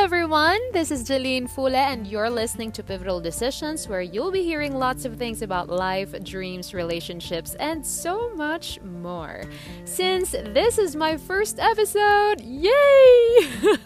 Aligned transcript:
everyone. 0.00 0.58
This 0.72 0.90
is 0.90 1.06
Jeline 1.06 1.46
Fule, 1.46 1.76
and 1.76 2.06
you're 2.06 2.30
listening 2.30 2.72
to 2.72 2.82
Pivotal 2.82 3.20
Decisions, 3.20 3.86
where 3.86 4.00
you'll 4.00 4.30
be 4.30 4.42
hearing 4.42 4.74
lots 4.74 5.04
of 5.04 5.18
things 5.18 5.42
about 5.42 5.68
life, 5.68 6.14
dreams, 6.24 6.72
relationships, 6.72 7.54
and 7.56 7.86
so 7.86 8.34
much 8.34 8.80
more. 8.80 9.42
Since 9.84 10.30
this 10.30 10.78
is 10.78 10.96
my 10.96 11.18
first 11.18 11.58
episode, 11.58 12.40
yay! 12.40 12.70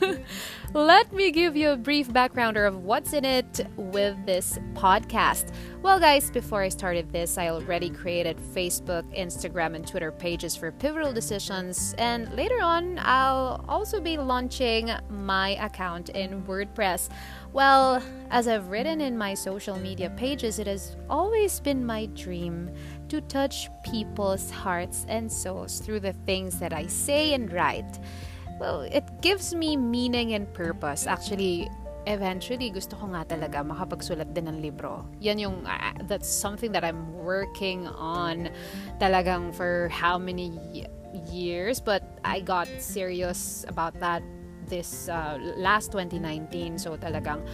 Let 0.75 1.13
me 1.13 1.31
give 1.31 1.57
you 1.57 1.71
a 1.71 1.77
brief 1.77 2.09
backgrounder 2.09 2.67
of 2.67 2.83
what's 2.83 3.13
in 3.13 3.25
it 3.25 3.65
with 3.77 4.17
this 4.27 4.59
podcast. 4.73 5.55
Well, 5.83 6.01
guys, 6.01 6.33
before 6.33 6.63
I 6.63 6.69
started 6.69 7.13
this, 7.13 7.39
I 7.39 7.51
already 7.51 7.91
created 7.91 8.39
Facebook, 8.39 9.05
Instagram, 9.17 9.77
and 9.77 9.87
Twitter 9.87 10.11
pages 10.11 10.57
for 10.57 10.73
Pivotal 10.73 11.13
Decisions, 11.13 11.95
and 11.97 12.29
later 12.35 12.61
on, 12.61 12.99
I'll 13.01 13.65
also 13.69 14.01
be 14.01 14.17
launching 14.17 14.91
my 15.09 15.51
account 15.65 16.09
in 16.09 16.43
WordPress. 16.43 17.09
Well, 17.53 18.03
as 18.31 18.49
I've 18.49 18.69
written 18.69 19.01
in 19.01 19.17
my 19.17 19.35
social 19.35 19.79
media 19.79 20.11
pages, 20.17 20.59
it 20.59 20.67
has 20.67 20.97
always 21.09 21.61
been 21.61 21.87
my 21.87 22.07
dream 22.07 22.69
to 23.11 23.21
touch 23.21 23.69
people's 23.85 24.51
hearts 24.51 25.07
and 25.09 25.31
souls 25.31 25.79
through 25.79 26.01
the 26.01 26.15
things 26.27 26.59
that 26.59 26.73
I 26.73 26.89
say 26.89 27.33
and 27.33 27.53
write 27.53 28.01
well, 28.59 28.83
it 28.83 29.05
gives 29.21 29.55
me 29.55 29.77
meaning 29.77 30.35
and 30.35 30.51
purpose. 30.53 31.07
Actually, 31.07 31.71
eventually, 32.07 32.71
gusto 32.71 32.97
ko 32.97 33.11
nga 33.13 33.25
talaga 33.25 33.65
makapagsulat 33.65 34.33
din 34.33 34.49
ng 34.49 34.59
libro. 34.63 35.05
Yan 35.21 35.39
yung, 35.39 35.67
uh, 35.67 35.95
that's 36.05 36.29
something 36.29 36.73
that 36.73 36.85
I'm 36.85 37.13
working 37.25 37.87
on 37.89 38.51
talagang 39.01 39.55
for 39.55 39.89
how 39.89 40.19
many 40.19 40.55
years. 41.31 41.81
But 41.81 42.05
I 42.25 42.41
got 42.41 42.69
serious 42.79 43.65
about 43.69 43.99
that 44.01 44.23
this 44.69 45.09
uh, 45.09 45.37
last 45.57 45.93
2019. 45.93 46.79
So 46.79 46.97
talagang, 46.97 47.45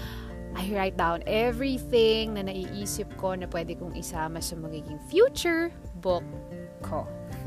I 0.55 0.67
write 0.75 0.97
down 0.99 1.23
everything 1.27 2.35
na 2.35 2.43
naiisip 2.43 3.07
ko 3.19 3.39
na 3.39 3.47
pwede 3.47 3.79
kong 3.79 3.95
isama 3.95 4.43
sa 4.43 4.59
magiging 4.59 4.99
future 5.07 5.71
book 6.03 6.27
ko. 6.83 7.07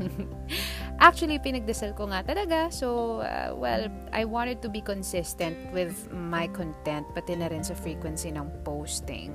Actually, 1.02 1.42
pinagdasal 1.42 1.92
ko 1.98 2.06
nga 2.08 2.22
talaga. 2.22 2.70
So, 2.70 3.20
uh, 3.20 3.52
well, 3.54 3.90
I 4.14 4.24
wanted 4.24 4.62
to 4.62 4.68
be 4.70 4.80
consistent 4.80 5.58
with 5.74 6.08
my 6.12 6.46
content, 6.48 7.06
pati 7.12 7.34
na 7.34 7.50
rin 7.50 7.66
sa 7.66 7.74
frequency 7.74 8.30
ng 8.30 8.46
posting. 8.62 9.34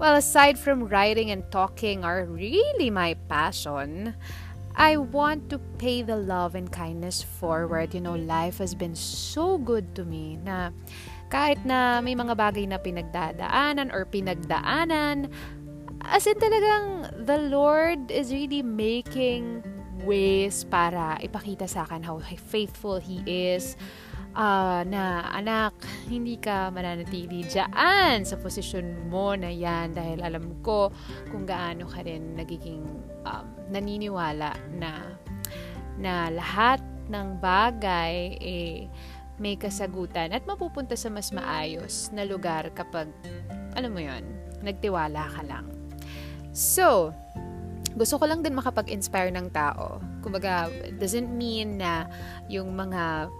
Well, 0.00 0.16
aside 0.16 0.56
from 0.56 0.88
writing 0.88 1.28
and 1.28 1.44
talking 1.52 2.08
are 2.08 2.24
really 2.24 2.88
my 2.88 3.20
passion, 3.28 4.16
I 4.72 4.96
want 4.96 5.52
to 5.52 5.60
pay 5.76 6.00
the 6.00 6.16
love 6.16 6.56
and 6.56 6.72
kindness 6.72 7.20
forward. 7.20 7.92
You 7.92 8.00
know, 8.00 8.16
life 8.16 8.64
has 8.64 8.72
been 8.72 8.96
so 8.96 9.60
good 9.60 9.92
to 10.00 10.08
me 10.08 10.40
na 10.40 10.72
kahit 11.28 11.60
na 11.68 12.00
may 12.00 12.16
mga 12.16 12.32
bagay 12.32 12.64
na 12.64 12.80
pinagdadaanan 12.80 13.92
or 13.92 14.08
pinagdaanan, 14.08 15.28
as 16.00 16.24
in 16.26 16.40
talagang 16.40 17.12
the 17.28 17.36
Lord 17.36 18.08
is 18.08 18.32
really 18.32 18.64
making 18.64 19.62
ways 20.04 20.64
para 20.66 21.16
ipakita 21.20 21.68
sa 21.68 21.84
akin 21.88 22.04
how 22.04 22.18
faithful 22.50 22.98
He 23.00 23.22
is. 23.26 23.76
Uh, 24.30 24.86
na 24.86 25.26
anak, 25.34 25.74
hindi 26.06 26.38
ka 26.38 26.70
mananatili 26.70 27.42
dyan 27.50 28.22
sa 28.22 28.38
posisyon 28.38 29.10
mo 29.10 29.34
na 29.34 29.50
yan 29.50 29.90
dahil 29.90 30.22
alam 30.22 30.62
ko 30.62 30.94
kung 31.34 31.42
gaano 31.42 31.90
ka 31.90 32.06
rin 32.06 32.38
nagiging 32.38 32.86
um, 33.26 33.46
naniniwala 33.74 34.54
na 34.78 35.18
na 35.98 36.30
lahat 36.30 36.78
ng 37.10 37.42
bagay 37.42 38.38
eh, 38.38 38.86
may 39.42 39.58
kasagutan 39.58 40.30
at 40.30 40.46
mapupunta 40.46 40.94
sa 40.94 41.10
mas 41.10 41.34
maayos 41.34 42.14
na 42.14 42.22
lugar 42.22 42.70
kapag, 42.70 43.10
alam 43.74 43.90
mo 43.90 43.98
yon 43.98 44.22
nagtiwala 44.62 45.26
ka 45.32 45.42
lang. 45.42 45.66
So, 46.52 47.10
gusto 47.98 48.18
ko 48.20 48.24
lang 48.26 48.42
din 48.44 48.54
makapag-inspire 48.54 49.34
ng 49.34 49.50
tao. 49.50 49.98
Kumbaga, 50.22 50.70
doesn't 50.98 51.30
mean 51.34 51.80
na 51.82 52.06
yung 52.46 52.74
mga 52.74 53.30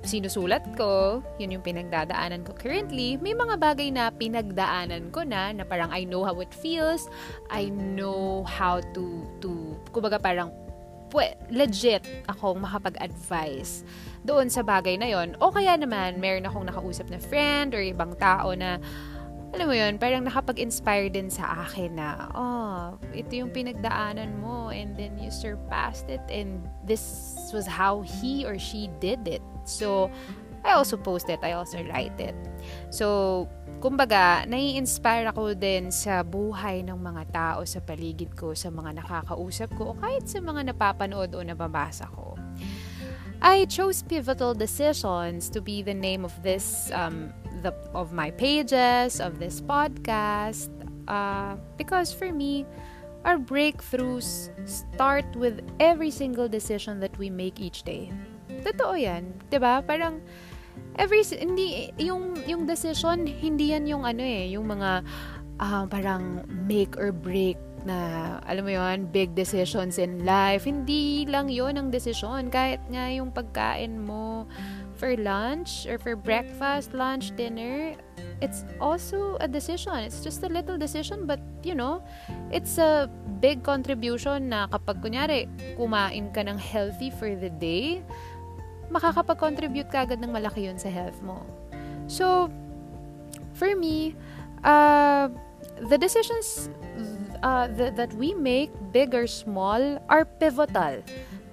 sinusulat 0.00 0.64
ko, 0.80 1.20
yun 1.36 1.60
yung 1.60 1.64
pinagdadaanan 1.64 2.40
ko 2.44 2.56
currently, 2.56 3.20
may 3.20 3.36
mga 3.36 3.60
bagay 3.60 3.92
na 3.92 4.08
pinagdaanan 4.08 5.12
ko 5.12 5.24
na, 5.28 5.52
na 5.52 5.64
parang 5.68 5.92
I 5.92 6.08
know 6.08 6.24
how 6.24 6.40
it 6.40 6.52
feels, 6.56 7.04
I 7.52 7.68
know 7.68 8.48
how 8.48 8.80
to, 8.96 9.04
to 9.44 9.76
kumbaga 9.92 10.16
parang, 10.16 10.48
pwe, 11.12 11.36
legit 11.52 12.06
akong 12.30 12.64
makapag-advise 12.64 13.84
doon 14.24 14.48
sa 14.48 14.64
bagay 14.64 14.96
na 14.96 15.10
yon 15.10 15.36
O 15.42 15.52
kaya 15.52 15.76
naman, 15.76 16.16
meron 16.16 16.48
akong 16.48 16.64
nakausap 16.64 17.12
na 17.12 17.20
friend 17.20 17.76
or 17.76 17.84
ibang 17.84 18.16
tao 18.16 18.56
na, 18.56 18.80
alam 19.50 19.66
mo 19.66 19.74
yun, 19.74 19.98
parang 19.98 20.22
nakapag-inspire 20.22 21.10
din 21.10 21.26
sa 21.26 21.66
akin 21.66 21.98
na, 21.98 22.30
oh, 22.38 22.94
ito 23.10 23.34
yung 23.34 23.50
pinagdaanan 23.50 24.38
mo 24.38 24.70
and 24.70 24.94
then 24.94 25.18
you 25.18 25.26
surpassed 25.30 26.06
it 26.06 26.22
and 26.30 26.62
this 26.86 27.34
was 27.50 27.66
how 27.66 28.02
he 28.06 28.46
or 28.46 28.54
she 28.62 28.86
did 29.02 29.26
it. 29.26 29.42
So, 29.66 30.06
I 30.62 30.76
also 30.76 30.94
post 30.94 31.26
it, 31.32 31.42
I 31.42 31.58
also 31.58 31.82
write 31.82 32.14
it. 32.22 32.36
So, 32.94 33.48
kumbaga, 33.82 34.46
nai-inspire 34.46 35.26
ako 35.32 35.58
din 35.58 35.90
sa 35.90 36.22
buhay 36.22 36.86
ng 36.86 37.00
mga 37.00 37.22
tao 37.32 37.60
sa 37.66 37.82
paligid 37.82 38.36
ko, 38.38 38.54
sa 38.54 38.70
mga 38.70 39.02
nakakausap 39.02 39.72
ko, 39.74 39.90
o 39.90 39.98
kahit 39.98 40.30
sa 40.30 40.38
mga 40.38 40.70
napapanood 40.70 41.34
o 41.34 41.42
nababasa 41.42 42.06
ko. 42.12 42.38
I 43.40 43.64
chose 43.64 44.04
Pivotal 44.04 44.52
Decisions 44.52 45.48
to 45.48 45.64
be 45.64 45.80
the 45.80 45.96
name 45.96 46.28
of 46.28 46.36
this 46.44 46.92
um, 46.92 47.32
the 47.62 47.72
of 47.94 48.12
my 48.12 48.30
pages, 48.34 49.20
of 49.20 49.38
this 49.38 49.60
podcast, 49.60 50.72
uh, 51.08 51.56
because 51.76 52.12
for 52.12 52.32
me, 52.32 52.66
our 53.24 53.36
breakthroughs 53.36 54.48
start 54.64 55.26
with 55.36 55.60
every 55.78 56.10
single 56.10 56.48
decision 56.48 57.00
that 57.00 57.16
we 57.18 57.28
make 57.28 57.60
each 57.60 57.84
day. 57.84 58.12
Totoo 58.48 58.96
'yan, 58.96 59.36
'di 59.48 59.58
ba? 59.60 59.84
Parang 59.84 60.20
every 60.96 61.24
hindi 61.36 61.92
yung 62.00 62.36
yung 62.44 62.64
decision 62.64 63.24
hindi 63.24 63.72
yan 63.72 63.86
yung 63.86 64.04
ano 64.04 64.22
eh, 64.24 64.52
yung 64.52 64.66
mga 64.68 65.04
uh, 65.60 65.84
parang 65.86 66.44
make 66.68 66.96
or 66.96 67.12
break 67.12 67.56
na 67.84 67.96
alam 68.44 68.68
mo 68.68 68.72
yon 68.76 69.08
big 69.08 69.32
decisions 69.32 69.96
in 69.96 70.20
life 70.28 70.68
hindi 70.68 71.24
lang 71.24 71.48
yon 71.48 71.80
ang 71.80 71.88
decision 71.88 72.52
kahit 72.52 72.80
nga 72.92 73.08
yung 73.08 73.32
pagkain 73.32 73.96
mo 73.96 74.44
for 75.00 75.16
lunch 75.16 75.88
or 75.88 75.96
for 75.96 76.12
breakfast, 76.12 76.92
lunch, 76.92 77.32
dinner, 77.32 77.96
it's 78.44 78.68
also 78.76 79.40
a 79.40 79.48
decision. 79.48 79.96
It's 80.04 80.20
just 80.20 80.44
a 80.44 80.50
little 80.52 80.76
decision 80.76 81.24
but 81.24 81.40
you 81.64 81.74
know, 81.74 82.04
it's 82.52 82.76
a 82.76 83.08
big 83.40 83.64
contribution 83.64 84.52
na 84.52 84.68
kapag 84.68 85.00
kunyari 85.00 85.48
kumain 85.80 86.28
ka 86.36 86.44
ng 86.44 86.60
healthy 86.60 87.08
for 87.08 87.32
the 87.32 87.48
day, 87.48 88.04
makakapag-contribute 88.92 89.88
ka 89.88 90.04
agad 90.04 90.20
ng 90.20 90.28
malaki 90.28 90.68
yun 90.68 90.76
sa 90.76 90.92
health 90.92 91.24
mo. 91.24 91.40
So, 92.04 92.52
for 93.56 93.72
me, 93.72 94.12
uh, 94.60 95.32
the 95.88 95.96
decisions 95.96 96.68
uh, 97.40 97.72
th- 97.72 97.96
that 97.96 98.12
we 98.20 98.36
make, 98.36 98.68
big 98.92 99.16
or 99.16 99.24
small, 99.24 99.96
are 100.12 100.28
pivotal. 100.28 101.00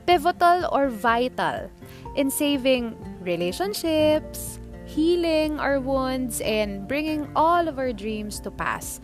Pivotal 0.03 0.67
or 0.71 0.89
vital 0.89 1.71
in 2.15 2.31
saving 2.31 2.97
relationships, 3.27 4.57
healing 4.87 5.59
our 5.59 5.83
wounds, 5.83 6.39
and 6.41 6.87
bringing 6.87 7.27
all 7.35 7.67
of 7.67 7.75
our 7.75 7.91
dreams 7.91 8.39
to 8.41 8.49
pass. 8.49 9.03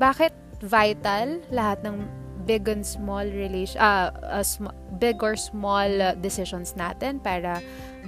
Bakit 0.00 0.32
vital 0.64 1.44
lahat 1.52 1.84
ng 1.84 2.08
big 2.42 2.66
and 2.66 2.82
small 2.82 3.22
relation 3.22 3.78
uh, 3.78 4.10
uh, 4.26 4.42
sm- 4.42 4.74
big 4.98 5.22
or 5.22 5.38
small 5.38 5.86
uh, 6.02 6.16
decisions 6.18 6.74
natin 6.74 7.22
para 7.22 7.62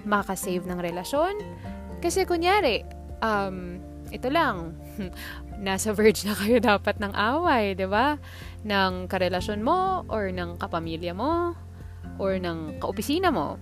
makasave 0.09 0.67
ng 0.67 0.81
relasyon? 0.81 1.39
Kasi 2.01 2.27
kunyari, 2.27 2.83
um, 3.23 3.79
ito 4.11 4.29
lang, 4.29 4.75
nasa 5.67 5.95
verge 5.95 6.27
na 6.27 6.35
kayo 6.37 6.59
dapat 6.61 6.99
ng 6.99 7.13
away, 7.15 7.75
di 7.79 7.87
ba? 7.89 8.19
Ng 8.67 9.09
karelasyon 9.09 9.61
mo, 9.63 10.03
or 10.11 10.29
ng 10.29 10.59
kapamilya 10.61 11.15
mo, 11.15 11.55
or 12.19 12.37
ng 12.39 12.79
kaopisina 12.79 13.31
mo. 13.33 13.57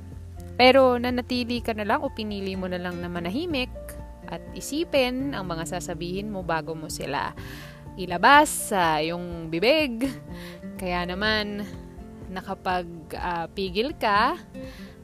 Pero 0.56 1.00
nanatili 1.00 1.64
ka 1.64 1.72
na 1.72 1.84
lang 1.86 2.00
o 2.04 2.12
pinili 2.12 2.54
mo 2.54 2.68
na 2.68 2.78
lang 2.78 3.00
na 3.00 3.08
manahimik 3.08 3.72
at 4.32 4.40
isipin 4.56 5.36
ang 5.36 5.44
mga 5.44 5.76
sasabihin 5.76 6.32
mo 6.32 6.40
bago 6.40 6.72
mo 6.72 6.88
sila 6.88 7.36
ilabas 7.96 8.72
sa 8.72 9.00
yung 9.04 9.52
bibig. 9.52 10.08
Kaya 10.80 11.04
naman, 11.04 11.64
nakapag-pigil 12.32 13.92
uh, 13.92 13.98
ka 14.00 14.40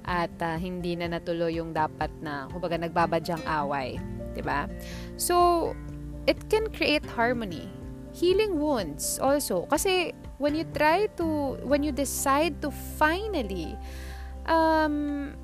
at 0.09 0.33
uh, 0.41 0.57
hindi 0.57 0.97
na 0.97 1.13
natuloy 1.13 1.61
yung 1.61 1.77
dapat 1.77 2.09
na, 2.25 2.49
kumbaga, 2.49 2.81
nagbabadyang 2.81 3.45
away. 3.45 4.01
ba? 4.01 4.33
Diba? 4.33 4.61
So, 5.21 5.37
it 6.25 6.41
can 6.49 6.73
create 6.73 7.05
harmony. 7.05 7.69
Healing 8.17 8.57
wounds 8.57 9.21
also. 9.21 9.69
Kasi, 9.69 10.17
when 10.41 10.57
you 10.57 10.65
try 10.73 11.13
to, 11.21 11.61
when 11.69 11.85
you 11.85 11.93
decide 11.93 12.65
to 12.65 12.73
finally 12.97 13.77
um, 14.49 15.37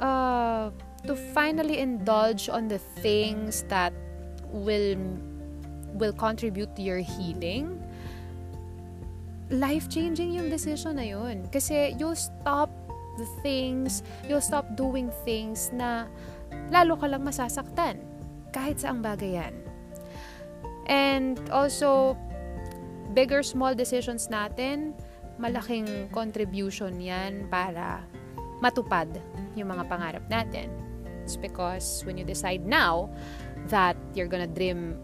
uh, 0.00 0.70
to 1.06 1.14
finally 1.32 1.78
indulge 1.78 2.50
on 2.50 2.68
the 2.68 2.78
things 3.00 3.64
that 3.70 3.94
will 4.50 4.98
will 5.96 6.12
contribute 6.12 6.68
to 6.76 6.82
your 6.82 7.00
healing, 7.00 7.80
life-changing 9.48 10.36
yung 10.36 10.50
decision 10.52 11.00
na 11.00 11.06
yun. 11.08 11.48
Kasi 11.48 11.96
you'll 11.96 12.18
stop 12.18 12.68
the 13.16 13.24
things, 13.40 14.04
you'll 14.28 14.44
stop 14.44 14.76
doing 14.76 15.08
things 15.24 15.72
na 15.72 16.04
lalo 16.68 17.00
ka 17.00 17.08
lang 17.08 17.24
masasaktan. 17.24 17.96
Kahit 18.52 18.76
saang 18.76 19.00
bagay 19.00 19.40
yan. 19.40 19.54
And 20.86 21.40
also, 21.48 22.14
bigger 23.16 23.42
small 23.42 23.72
decisions 23.74 24.28
natin, 24.28 24.92
malaking 25.40 26.08
contribution 26.12 27.00
yan 27.00 27.48
para 27.48 28.04
matupad 28.60 29.08
yung 29.54 29.72
mga 29.72 29.84
pangarap 29.88 30.24
natin. 30.28 30.72
It's 31.26 31.36
because 31.36 32.06
when 32.06 32.16
you 32.16 32.24
decide 32.24 32.62
now 32.64 33.10
that 33.66 33.98
you're 34.14 34.30
gonna 34.30 34.46
dream 34.46 34.94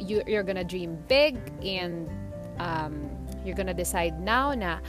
you, 0.00 0.24
you're 0.26 0.44
gonna 0.44 0.64
dream 0.64 0.96
big 1.08 1.36
and 1.60 2.08
um, 2.58 3.08
you're 3.44 3.56
gonna 3.56 3.76
decide 3.76 4.20
now 4.20 4.52
na 4.56 4.80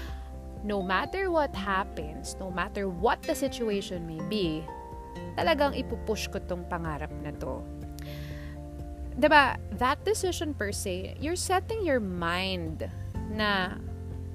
no 0.63 0.81
matter 0.81 1.29
what 1.29 1.53
happens, 1.55 2.35
no 2.39 2.49
matter 2.49 2.89
what 2.89 3.21
the 3.23 3.35
situation 3.35 4.07
may 4.07 4.19
be, 4.31 4.63
talagang 5.37 5.75
ipupush 5.77 6.31
ko 6.31 6.39
tong 6.43 6.65
pangarap 6.65 7.11
na 7.21 7.31
to. 7.37 7.61
Diba, 9.17 9.57
that 9.81 9.97
decision 10.05 10.53
per 10.53 10.71
se, 10.71 11.17
you're 11.17 11.39
setting 11.39 11.81
your 11.81 11.99
mind 11.99 12.85
na 13.33 13.77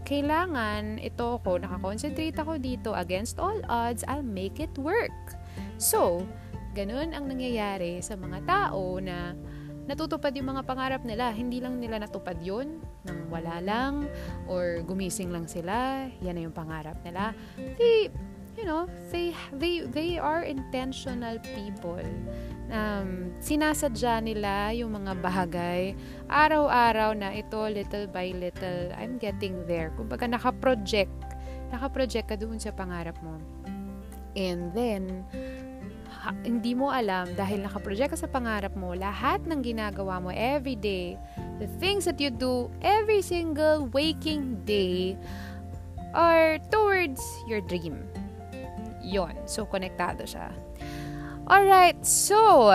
kailangan 0.02 0.99
ito 0.99 1.38
ko, 1.43 1.58
nakakonsentrate 1.58 2.37
ako 2.38 2.58
dito 2.58 2.90
against 2.94 3.38
all 3.38 3.58
odds, 3.70 4.02
I'll 4.06 4.26
make 4.26 4.58
it 4.58 4.75
work. 4.78 5.14
So, 5.78 6.26
ganun 6.72 7.12
ang 7.12 7.28
nangyayari 7.28 8.00
sa 8.00 8.16
mga 8.16 8.44
tao 8.49 8.99
na 8.99 9.37
natutupad 9.87 10.31
yung 10.34 10.54
mga 10.54 10.62
pangarap 10.62 11.02
nila. 11.02 11.34
Hindi 11.34 11.58
lang 11.58 11.82
nila 11.82 12.02
natupad 12.02 12.38
yun 12.38 12.78
nang 13.02 13.26
wala 13.28 13.58
lang 13.58 14.06
or 14.46 14.82
gumising 14.87 15.34
lang 15.34 15.50
sila. 15.50 16.06
Yan 16.22 16.38
na 16.38 16.43
yung 16.46 16.54
pangarap 16.54 16.99
nila. 17.02 17.34
They, 17.78 18.08
you 18.56 18.64
know, 18.64 18.88
they, 19.10 19.34
they, 19.52 19.81
they 19.88 20.19
are 20.19 20.43
intentional 20.43 21.38
people. 21.56 22.04
Um, 22.72 23.37
sinasadya 23.40 24.25
nila 24.25 24.72
yung 24.72 24.96
mga 24.96 25.20
bagay. 25.20 25.93
Araw-araw 26.28 27.12
na 27.12 27.37
ito 27.37 27.60
little 27.69 28.08
by 28.08 28.32
little 28.32 28.93
I'm 28.96 29.20
getting 29.20 29.60
there. 29.69 29.93
Kumbaga 29.93 30.25
naka-project 30.25 31.12
naka-project 31.72 32.28
ka 32.28 32.37
doon 32.37 32.60
sa 32.60 32.69
pangarap 32.69 33.16
mo. 33.25 33.40
And 34.37 34.72
then 34.76 35.25
ha, 36.22 36.37
hindi 36.44 36.76
mo 36.76 36.93
alam 36.93 37.32
dahil 37.32 37.64
naka-project 37.64 38.14
ka 38.14 38.19
sa 38.20 38.28
pangarap 38.28 38.76
mo 38.76 38.93
lahat 38.93 39.43
ng 39.49 39.60
ginagawa 39.64 40.20
mo 40.20 40.31
every 40.32 40.76
day 40.76 41.19
the 41.58 41.69
things 41.81 42.06
that 42.06 42.16
you 42.20 42.31
do 42.31 42.70
every 42.81 43.20
single 43.20 43.90
waking 43.93 44.56
day 44.64 45.19
are 46.16 46.60
towards 46.72 47.20
your 47.49 47.60
dream 47.64 48.12
yon 49.02 49.34
so 49.44 49.66
konektado 49.66 50.25
siya 50.25 50.50
Alright, 51.43 52.06
so, 52.06 52.70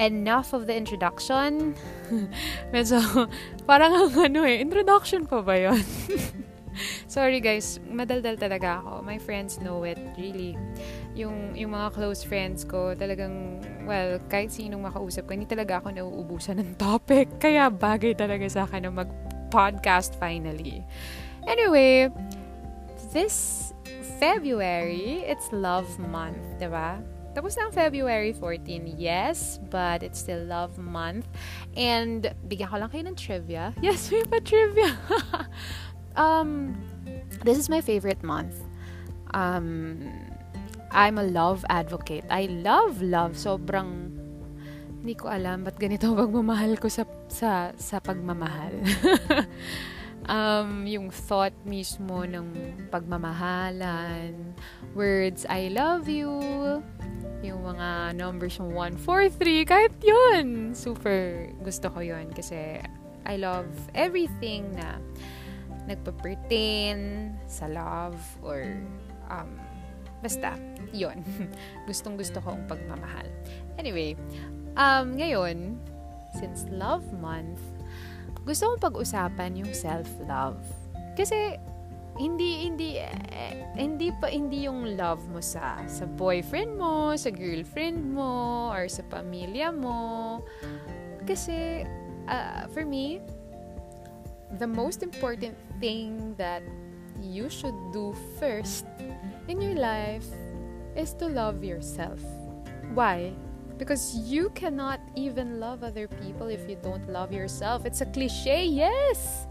enough 0.00 0.56
of 0.56 0.64
the 0.66 0.72
introduction. 0.72 1.76
Medyo, 2.72 3.28
parang 3.68 3.92
ang 3.92 4.12
ano 4.16 4.40
eh, 4.48 4.56
introduction 4.56 5.28
pa 5.28 5.44
ba 5.44 5.52
yun? 5.52 5.76
Sorry 7.12 7.44
guys, 7.44 7.76
madaldal 7.92 8.40
talaga 8.40 8.80
ako. 8.80 9.04
My 9.04 9.20
friends 9.20 9.60
know 9.60 9.84
it, 9.84 10.00
really. 10.16 10.56
Yung, 11.12 11.52
yung 11.52 11.76
mga 11.76 11.92
close 11.92 12.24
friends 12.24 12.64
ko, 12.64 12.96
talagang, 12.96 13.60
well, 13.84 14.16
kahit 14.32 14.48
sinong 14.52 14.84
makausap 14.84 15.28
ko, 15.28 15.36
hindi 15.36 15.48
talaga 15.48 15.84
ako 15.84 15.92
nauubusan 15.92 16.56
ng 16.56 16.80
topic. 16.80 17.36
Kaya 17.36 17.68
bagay 17.68 18.16
talaga 18.16 18.48
sa 18.48 18.64
akin 18.64 18.88
na 18.88 18.92
mag-podcast 18.92 20.16
finally. 20.16 20.84
Anyway, 21.44 22.08
this 23.12 23.75
February, 24.16 25.20
it's 25.28 25.52
Love 25.52 25.98
Month, 26.00 26.40
diba? 26.56 27.04
Tapos 27.36 27.52
na 27.52 27.68
ang 27.68 27.72
February 27.76 28.32
14, 28.32 28.96
yes, 28.96 29.60
but 29.68 30.00
it's 30.00 30.16
still 30.16 30.40
love 30.48 30.80
month. 30.80 31.28
And, 31.76 32.32
bigyan 32.48 32.72
ko 32.72 32.80
lang 32.80 32.88
kayo 32.88 33.04
ng 33.12 33.16
trivia. 33.20 33.76
Yes, 33.84 34.08
may 34.08 34.24
pa 34.24 34.40
trivia. 34.40 34.96
um, 36.16 36.72
this 37.44 37.60
is 37.60 37.68
my 37.68 37.84
favorite 37.84 38.24
month. 38.24 38.56
Um, 39.36 40.00
I'm 40.88 41.20
a 41.20 41.28
love 41.28 41.60
advocate. 41.68 42.24
I 42.32 42.48
love 42.48 43.04
love. 43.04 43.36
Sobrang, 43.36 44.16
hindi 45.04 45.12
ko 45.12 45.28
alam 45.28 45.68
ba't 45.68 45.76
ganito 45.76 46.16
pagmamahal 46.16 46.80
ko 46.80 46.88
sa, 46.88 47.04
sa, 47.28 47.76
sa 47.76 48.00
pagmamahal. 48.00 48.80
um, 50.26 50.86
yung 50.86 51.10
thought 51.10 51.54
mismo 51.66 52.26
ng 52.26 52.46
pagmamahalan, 52.90 54.54
words, 54.94 55.46
I 55.48 55.70
love 55.70 56.10
you, 56.10 56.30
yung 57.42 57.62
mga 57.62 58.18
numbers 58.18 58.58
yung 58.58 58.74
1, 58.74 58.98
4, 58.98 59.30
3, 59.30 59.64
kahit 59.64 59.94
yun. 60.02 60.74
Super 60.74 61.50
gusto 61.62 61.90
ko 61.90 62.02
yun 62.02 62.30
kasi 62.34 62.82
I 63.26 63.34
love 63.38 63.70
everything 63.94 64.70
na 64.74 64.98
nagpa-pertain 65.86 67.30
sa 67.46 67.70
love 67.70 68.18
or 68.42 68.74
um, 69.30 69.50
basta, 70.22 70.58
yun. 70.90 71.22
Gustong 71.88 72.18
gusto 72.18 72.42
ko 72.42 72.58
ang 72.58 72.66
pagmamahal. 72.66 73.30
Anyway, 73.78 74.18
um, 74.74 75.14
ngayon, 75.14 75.78
since 76.34 76.66
love 76.74 77.06
month, 77.22 77.62
gusto 78.46 78.72
kong 78.72 78.82
pag-usapan 78.94 79.58
yung 79.58 79.74
self-love. 79.74 80.62
Kasi 81.18 81.58
hindi 82.16 82.64
hindi 82.64 82.96
eh, 82.96 83.66
hindi 83.76 84.08
pa 84.22 84.32
hindi 84.32 84.64
yung 84.64 84.96
love 84.96 85.20
mo 85.28 85.42
sa 85.44 85.82
sa 85.84 86.08
boyfriend 86.16 86.78
mo, 86.78 87.12
sa 87.18 87.28
girlfriend 87.28 88.00
mo 88.14 88.70
or 88.72 88.88
sa 88.88 89.04
pamilya 89.10 89.74
mo. 89.74 90.40
Kasi 91.26 91.84
uh, 92.30 92.64
for 92.72 92.86
me 92.86 93.20
the 94.62 94.66
most 94.66 95.02
important 95.02 95.58
thing 95.82 96.32
that 96.38 96.62
you 97.20 97.50
should 97.50 97.76
do 97.92 98.14
first 98.38 98.86
in 99.50 99.60
your 99.60 99.76
life 99.76 100.24
is 100.94 101.12
to 101.18 101.28
love 101.28 101.60
yourself. 101.60 102.22
Why? 102.94 103.34
Because 103.76 104.16
you 104.16 104.48
cannot 104.56 105.00
even 105.14 105.60
love 105.60 105.84
other 105.84 106.08
people 106.08 106.48
if 106.48 106.68
you 106.68 106.76
don't 106.80 107.08
love 107.12 107.32
yourself. 107.32 107.84
It's 107.84 108.00
a 108.00 108.08
cliche, 108.08 108.64
yes! 108.64 109.46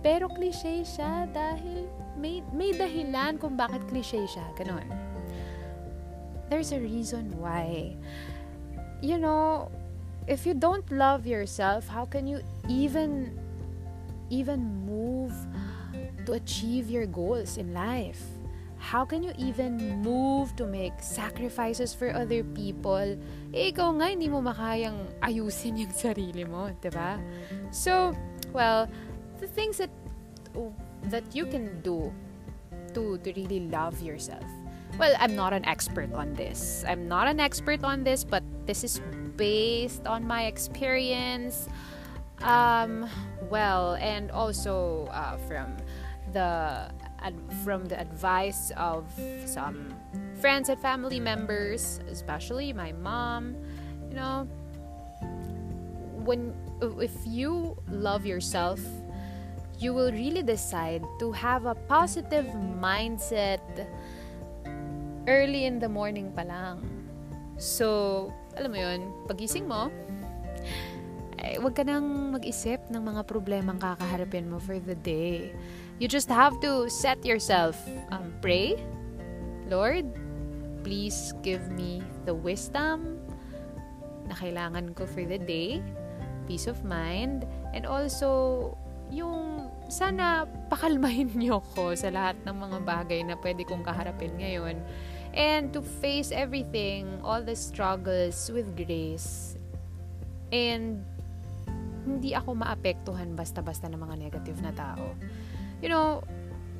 Pero 0.00 0.32
cliche 0.32 0.80
siya 0.80 1.28
dahil 1.28 1.84
may, 2.16 2.40
may 2.56 2.72
dahilan 2.72 3.36
kung 3.36 3.60
bakit 3.60 3.84
cliche 3.92 4.24
siya. 4.24 4.48
Ganon. 4.56 4.88
There's 6.48 6.72
a 6.72 6.80
reason 6.80 7.36
why. 7.36 8.00
You 9.04 9.20
know, 9.20 9.68
if 10.26 10.48
you 10.48 10.56
don't 10.56 10.88
love 10.90 11.28
yourself, 11.28 11.86
how 11.86 12.08
can 12.08 12.26
you 12.26 12.40
even 12.68 13.36
even 14.32 14.64
move 14.88 15.36
to 16.24 16.32
achieve 16.32 16.88
your 16.88 17.04
goals 17.04 17.60
in 17.60 17.76
life? 17.76 18.39
How 18.80 19.04
can 19.04 19.22
you 19.22 19.36
even 19.36 20.00
move 20.00 20.56
to 20.56 20.64
make 20.64 20.96
sacrifices 21.04 21.92
for 21.92 22.08
other 22.16 22.40
people? 22.56 23.14
Eh, 23.52 23.70
ikaw 23.70 23.92
nga, 24.00 24.08
hindi 24.08 24.26
mo 24.32 24.40
makayang 24.40 25.04
ayusin 25.20 25.84
yung 25.84 25.92
sarili 25.92 26.48
mo, 26.48 26.72
di 26.80 26.88
ba? 26.88 27.20
So, 27.68 28.16
well, 28.56 28.88
the 29.36 29.46
things 29.46 29.76
that 29.76 29.92
that 31.12 31.24
you 31.36 31.44
can 31.44 31.80
do 31.84 32.08
to 32.96 33.20
to 33.20 33.28
really 33.36 33.68
love 33.68 34.00
yourself. 34.00 34.44
Well, 34.98 35.14
I'm 35.20 35.36
not 35.36 35.52
an 35.52 35.64
expert 35.68 36.12
on 36.12 36.34
this. 36.34 36.84
I'm 36.88 37.06
not 37.06 37.28
an 37.28 37.38
expert 37.38 37.84
on 37.84 38.02
this, 38.02 38.24
but 38.24 38.42
this 38.66 38.82
is 38.82 39.00
based 39.36 40.08
on 40.08 40.26
my 40.26 40.48
experience. 40.48 41.68
Um, 42.42 43.08
well, 43.48 43.94
and 44.00 44.30
also 44.32 45.06
uh, 45.12 45.36
from 45.48 45.76
the 46.32 46.90
from 47.64 47.84
the 47.86 48.00
advice 48.00 48.72
of 48.76 49.04
some 49.44 49.94
friends 50.40 50.68
and 50.68 50.80
family 50.80 51.20
members, 51.20 52.00
especially 52.10 52.72
my 52.72 52.92
mom. 52.92 53.56
You 54.08 54.16
know, 54.16 54.48
when 56.24 56.54
if 56.98 57.12
you 57.24 57.76
love 57.88 58.26
yourself 58.26 58.80
you 59.80 59.96
will 59.96 60.12
really 60.12 60.44
decide 60.44 61.00
to 61.18 61.32
have 61.32 61.64
a 61.64 61.74
positive 61.88 62.44
mindset 62.76 63.64
early 65.24 65.64
in 65.64 65.80
the 65.80 65.88
morning 65.88 66.28
pa 66.36 66.44
lang. 66.44 66.84
So, 67.56 68.28
alam 68.60 68.76
mo 68.76 68.78
yun, 68.78 69.00
pagising 69.24 69.64
mo, 69.64 69.88
eh, 71.40 71.56
wag 71.56 71.72
ka 71.72 71.80
nang 71.80 72.36
mag-isip 72.36 72.92
ng 72.92 73.00
mga 73.00 73.24
problemang 73.24 73.80
kakaharapin 73.80 74.52
mo 74.52 74.60
for 74.60 74.76
the 74.76 74.96
day. 75.00 75.56
You 76.00 76.08
just 76.08 76.32
have 76.32 76.56
to 76.64 76.88
set 76.88 77.28
yourself, 77.28 77.76
um, 78.08 78.32
pray, 78.40 78.72
Lord, 79.68 80.08
please 80.80 81.36
give 81.44 81.68
me 81.68 82.00
the 82.24 82.32
wisdom 82.32 83.20
na 84.24 84.32
kailangan 84.32 84.96
ko 84.96 85.04
for 85.04 85.28
the 85.28 85.36
day, 85.36 85.84
peace 86.48 86.64
of 86.64 86.80
mind, 86.88 87.44
and 87.76 87.84
also 87.84 88.72
yung 89.12 89.68
sana 89.92 90.48
pakalmahin 90.72 91.36
niyo 91.40 91.60
ko 91.76 91.92
sa 91.92 92.08
lahat 92.08 92.40
ng 92.48 92.56
mga 92.56 92.78
bagay 92.80 93.20
na 93.20 93.36
pwede 93.44 93.68
kong 93.68 93.84
kaharapin 93.84 94.32
ngayon. 94.40 94.80
And 95.36 95.68
to 95.76 95.84
face 95.84 96.32
everything, 96.32 97.20
all 97.20 97.44
the 97.44 97.52
struggles 97.52 98.48
with 98.48 98.72
grace. 98.72 99.60
And 100.48 101.04
hindi 102.08 102.32
ako 102.32 102.56
maapektuhan 102.56 103.36
basta-basta 103.36 103.92
ng 103.92 104.00
mga 104.00 104.16
negative 104.16 104.58
na 104.64 104.72
tao. 104.72 105.12
You 105.80 105.88
know, 105.88 106.20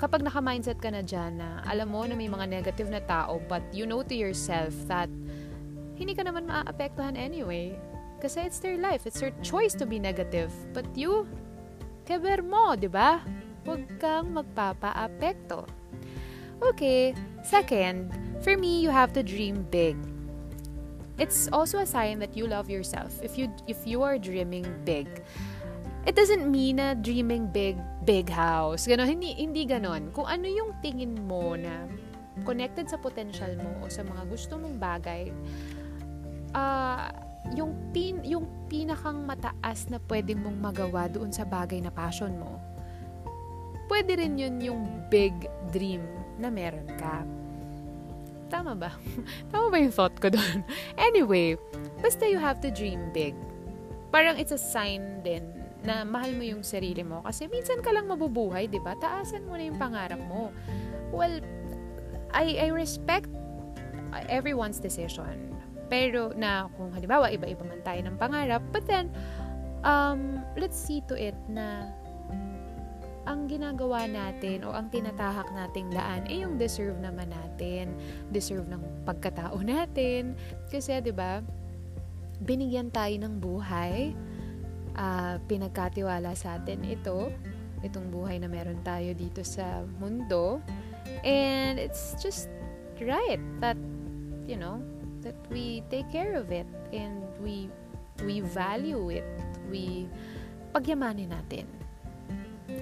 kapag 0.01 0.25
naka-mindset 0.25 0.81
ka 0.81 0.89
na 0.93 1.05
dyan 1.05 1.41
na 1.41 1.61
alam 1.69 1.93
mo 1.93 2.05
na 2.09 2.17
may 2.17 2.29
mga 2.29 2.49
negative 2.49 2.89
na 2.89 3.05
tao 3.05 3.37
but 3.49 3.61
you 3.73 3.85
know 3.85 4.01
to 4.01 4.17
yourself 4.17 4.73
that 4.89 5.13
hindi 6.01 6.17
ka 6.17 6.25
naman 6.25 6.49
maapektuhan 6.49 7.17
anyway. 7.17 7.77
Kasi 8.21 8.45
it's 8.49 8.61
their 8.61 8.77
life. 8.77 9.05
It's 9.05 9.21
their 9.21 9.33
choice 9.45 9.73
to 9.81 9.85
be 9.89 10.01
negative. 10.01 10.53
But 10.73 10.89
you, 10.97 11.29
keber 12.05 12.45
mo, 12.45 12.77
di 12.77 12.89
ba? 12.89 13.21
Huwag 13.65 13.85
kang 14.01 14.33
magpapa-apekto. 14.37 15.65
Okay, 16.61 17.17
second, 17.45 18.13
for 18.45 18.57
me, 18.57 18.81
you 18.81 18.93
have 18.93 19.13
to 19.17 19.25
dream 19.25 19.65
big. 19.73 19.97
It's 21.21 21.49
also 21.53 21.81
a 21.81 21.89
sign 21.89 22.21
that 22.21 22.37
you 22.37 22.49
love 22.49 22.69
yourself. 22.69 23.21
If 23.21 23.37
you 23.37 23.53
if 23.69 23.85
you 23.85 24.01
are 24.01 24.17
dreaming 24.17 24.65
big, 24.89 25.09
it 26.09 26.17
doesn't 26.17 26.49
mean 26.49 26.81
na 26.81 26.97
dreaming 26.97 27.49
big, 27.49 27.77
big 28.11 28.27
house. 28.27 28.91
Ganon, 28.91 29.07
hindi, 29.07 29.39
hindi 29.39 29.63
ganon. 29.63 30.11
Kung 30.11 30.27
ano 30.27 30.51
yung 30.51 30.75
tingin 30.83 31.15
mo 31.15 31.55
na 31.55 31.87
connected 32.43 32.91
sa 32.91 32.99
potential 32.99 33.55
mo 33.55 33.87
o 33.87 33.87
sa 33.87 34.03
mga 34.03 34.27
gusto 34.27 34.59
mong 34.59 34.77
bagay, 34.83 35.31
uh, 36.51 37.07
yung, 37.55 37.71
pin, 37.95 38.19
yung 38.27 38.51
pinakang 38.67 39.23
mataas 39.23 39.87
na 39.87 40.03
pwede 40.11 40.35
mong 40.35 40.59
magawa 40.59 41.07
doon 41.07 41.31
sa 41.31 41.47
bagay 41.47 41.79
na 41.79 41.95
passion 41.95 42.35
mo, 42.35 42.59
pwede 43.87 44.19
rin 44.19 44.35
yun 44.35 44.59
yung 44.59 44.83
big 45.07 45.47
dream 45.71 46.03
na 46.43 46.51
meron 46.51 46.91
ka. 46.99 47.23
Tama 48.51 48.75
ba? 48.75 48.91
Tama 49.55 49.71
ba 49.71 49.79
yung 49.79 49.95
thought 49.95 50.19
ko 50.19 50.35
doon? 50.35 50.67
anyway, 50.99 51.55
basta 52.03 52.27
you 52.27 52.43
have 52.43 52.59
to 52.59 52.75
dream 52.75 53.15
big. 53.15 53.39
Parang 54.11 54.35
it's 54.35 54.51
a 54.51 54.59
sign 54.59 55.23
din 55.23 55.60
na 55.81 56.05
mahal 56.05 56.37
mo 56.37 56.45
yung 56.45 56.61
sarili 56.61 57.01
mo. 57.01 57.25
Kasi 57.25 57.49
minsan 57.49 57.81
ka 57.81 57.91
lang 57.93 58.09
mabubuhay, 58.09 58.69
di 58.69 58.81
ba? 58.81 58.97
Taasan 58.97 59.49
mo 59.49 59.57
na 59.57 59.65
yung 59.69 59.81
pangarap 59.81 60.21
mo. 60.21 60.53
Well, 61.11 61.41
I, 62.31 62.57
I 62.61 62.69
respect 62.71 63.29
everyone's 64.29 64.79
decision. 64.79 65.55
Pero 65.91 66.31
na 66.37 66.71
kung 66.79 66.95
halimbawa, 66.95 67.33
iba-iba 67.35 67.67
man 67.67 67.83
tayo 67.83 68.01
ng 68.07 68.17
pangarap, 68.21 68.63
but 68.71 68.87
then, 68.87 69.11
um, 69.83 70.39
let's 70.55 70.79
see 70.79 71.03
to 71.11 71.19
it 71.19 71.35
na 71.51 71.91
ang 73.29 73.47
ginagawa 73.47 74.11
natin 74.11 74.65
o 74.67 74.75
ang 74.75 74.89
tinatahak 74.91 75.47
nating 75.55 75.93
daan 75.93 76.25
ay 76.27 76.41
eh, 76.41 76.43
yung 76.43 76.57
deserve 76.57 76.99
naman 76.99 77.31
natin. 77.31 77.95
Deserve 78.33 78.67
ng 78.67 78.83
pagkatao 79.07 79.61
natin. 79.67 80.35
Kasi, 80.71 80.99
di 80.99 81.15
ba, 81.15 81.45
binigyan 82.43 82.89
tayo 82.91 83.15
ng 83.21 83.35
buhay. 83.39 84.17
Uh, 84.95 85.39
pinagkatiwala 85.47 86.35
sa 86.35 86.59
atin 86.61 86.83
ito. 86.85 87.33
Itong 87.81 88.13
buhay 88.13 88.43
na 88.43 88.51
meron 88.51 88.83
tayo 88.85 89.15
dito 89.17 89.41
sa 89.47 89.85
mundo. 89.99 90.61
And 91.25 91.81
it's 91.81 92.15
just 92.21 92.53
right 93.01 93.41
that, 93.65 93.79
you 94.45 94.61
know, 94.61 94.85
that 95.25 95.37
we 95.49 95.85
take 95.89 96.09
care 96.13 96.37
of 96.37 96.53
it 96.53 96.69
and 96.93 97.25
we 97.41 97.73
we 98.21 98.45
value 98.45 99.09
it. 99.09 99.27
We 99.73 100.09
pagyamanin 100.77 101.33
natin 101.33 101.67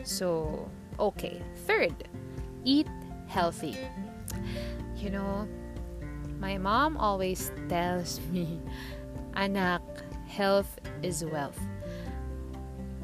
So, 0.05 0.69
okay. 0.99 1.41
Third, 1.67 1.95
eat 2.65 2.89
healthy. 3.27 3.77
You 4.97 5.11
know, 5.11 5.49
my 6.41 6.59
mom 6.59 6.97
always 6.97 7.53
tells 7.69 8.21
me, 8.33 8.61
anak, 9.35 9.83
health 10.27 10.81
is 11.03 11.25
wealth. 11.25 11.59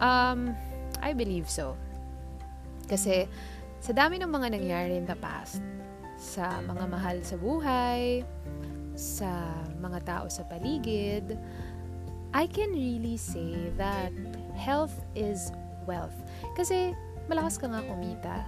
Um, 0.04 0.52
I 1.00 1.16
believe 1.16 1.48
so. 1.48 1.80
Kasi 2.84 3.24
sa 3.80 3.96
dami 3.96 4.20
ng 4.20 4.28
mga 4.28 4.52
nangyari 4.52 5.00
in 5.00 5.08
the 5.08 5.16
past, 5.16 5.64
sa 6.20 6.60
mga 6.60 6.84
mahal 6.92 7.16
sa 7.24 7.40
buhay, 7.40 8.20
sa 8.92 9.48
mga 9.80 10.04
tao 10.04 10.24
sa 10.28 10.44
paligid, 10.44 11.40
I 12.36 12.44
can 12.44 12.76
really 12.76 13.16
say 13.16 13.72
that 13.80 14.12
health 14.52 14.94
is 15.16 15.48
wealth. 15.88 16.14
Kasi 16.52 16.92
malakas 17.24 17.56
ka 17.56 17.72
nga 17.72 17.80
kumita. 17.88 18.44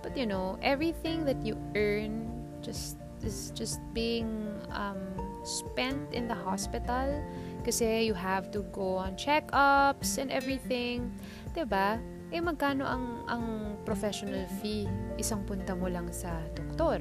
But 0.00 0.16
you 0.16 0.24
know, 0.24 0.56
everything 0.64 1.28
that 1.28 1.44
you 1.44 1.60
earn 1.76 2.28
just 2.64 2.96
is 3.24 3.52
just 3.56 3.80
being 3.96 4.52
um, 4.72 5.00
spent 5.44 6.12
in 6.12 6.28
the 6.28 6.36
hospital 6.36 7.24
kasi 7.64 8.06
you 8.06 8.14
have 8.14 8.52
to 8.52 8.62
go 8.70 9.00
on 9.00 9.16
check-ups 9.16 10.20
and 10.20 10.28
everything. 10.28 11.10
ba? 11.66 11.98
Eh 12.34 12.42
magkano 12.42 12.84
ang 12.84 13.24
ang 13.30 13.44
professional 13.88 14.44
fee 14.60 14.90
isang 15.16 15.46
punta 15.48 15.72
mo 15.72 15.88
lang 15.88 16.12
sa 16.12 16.44
doktor? 16.52 17.00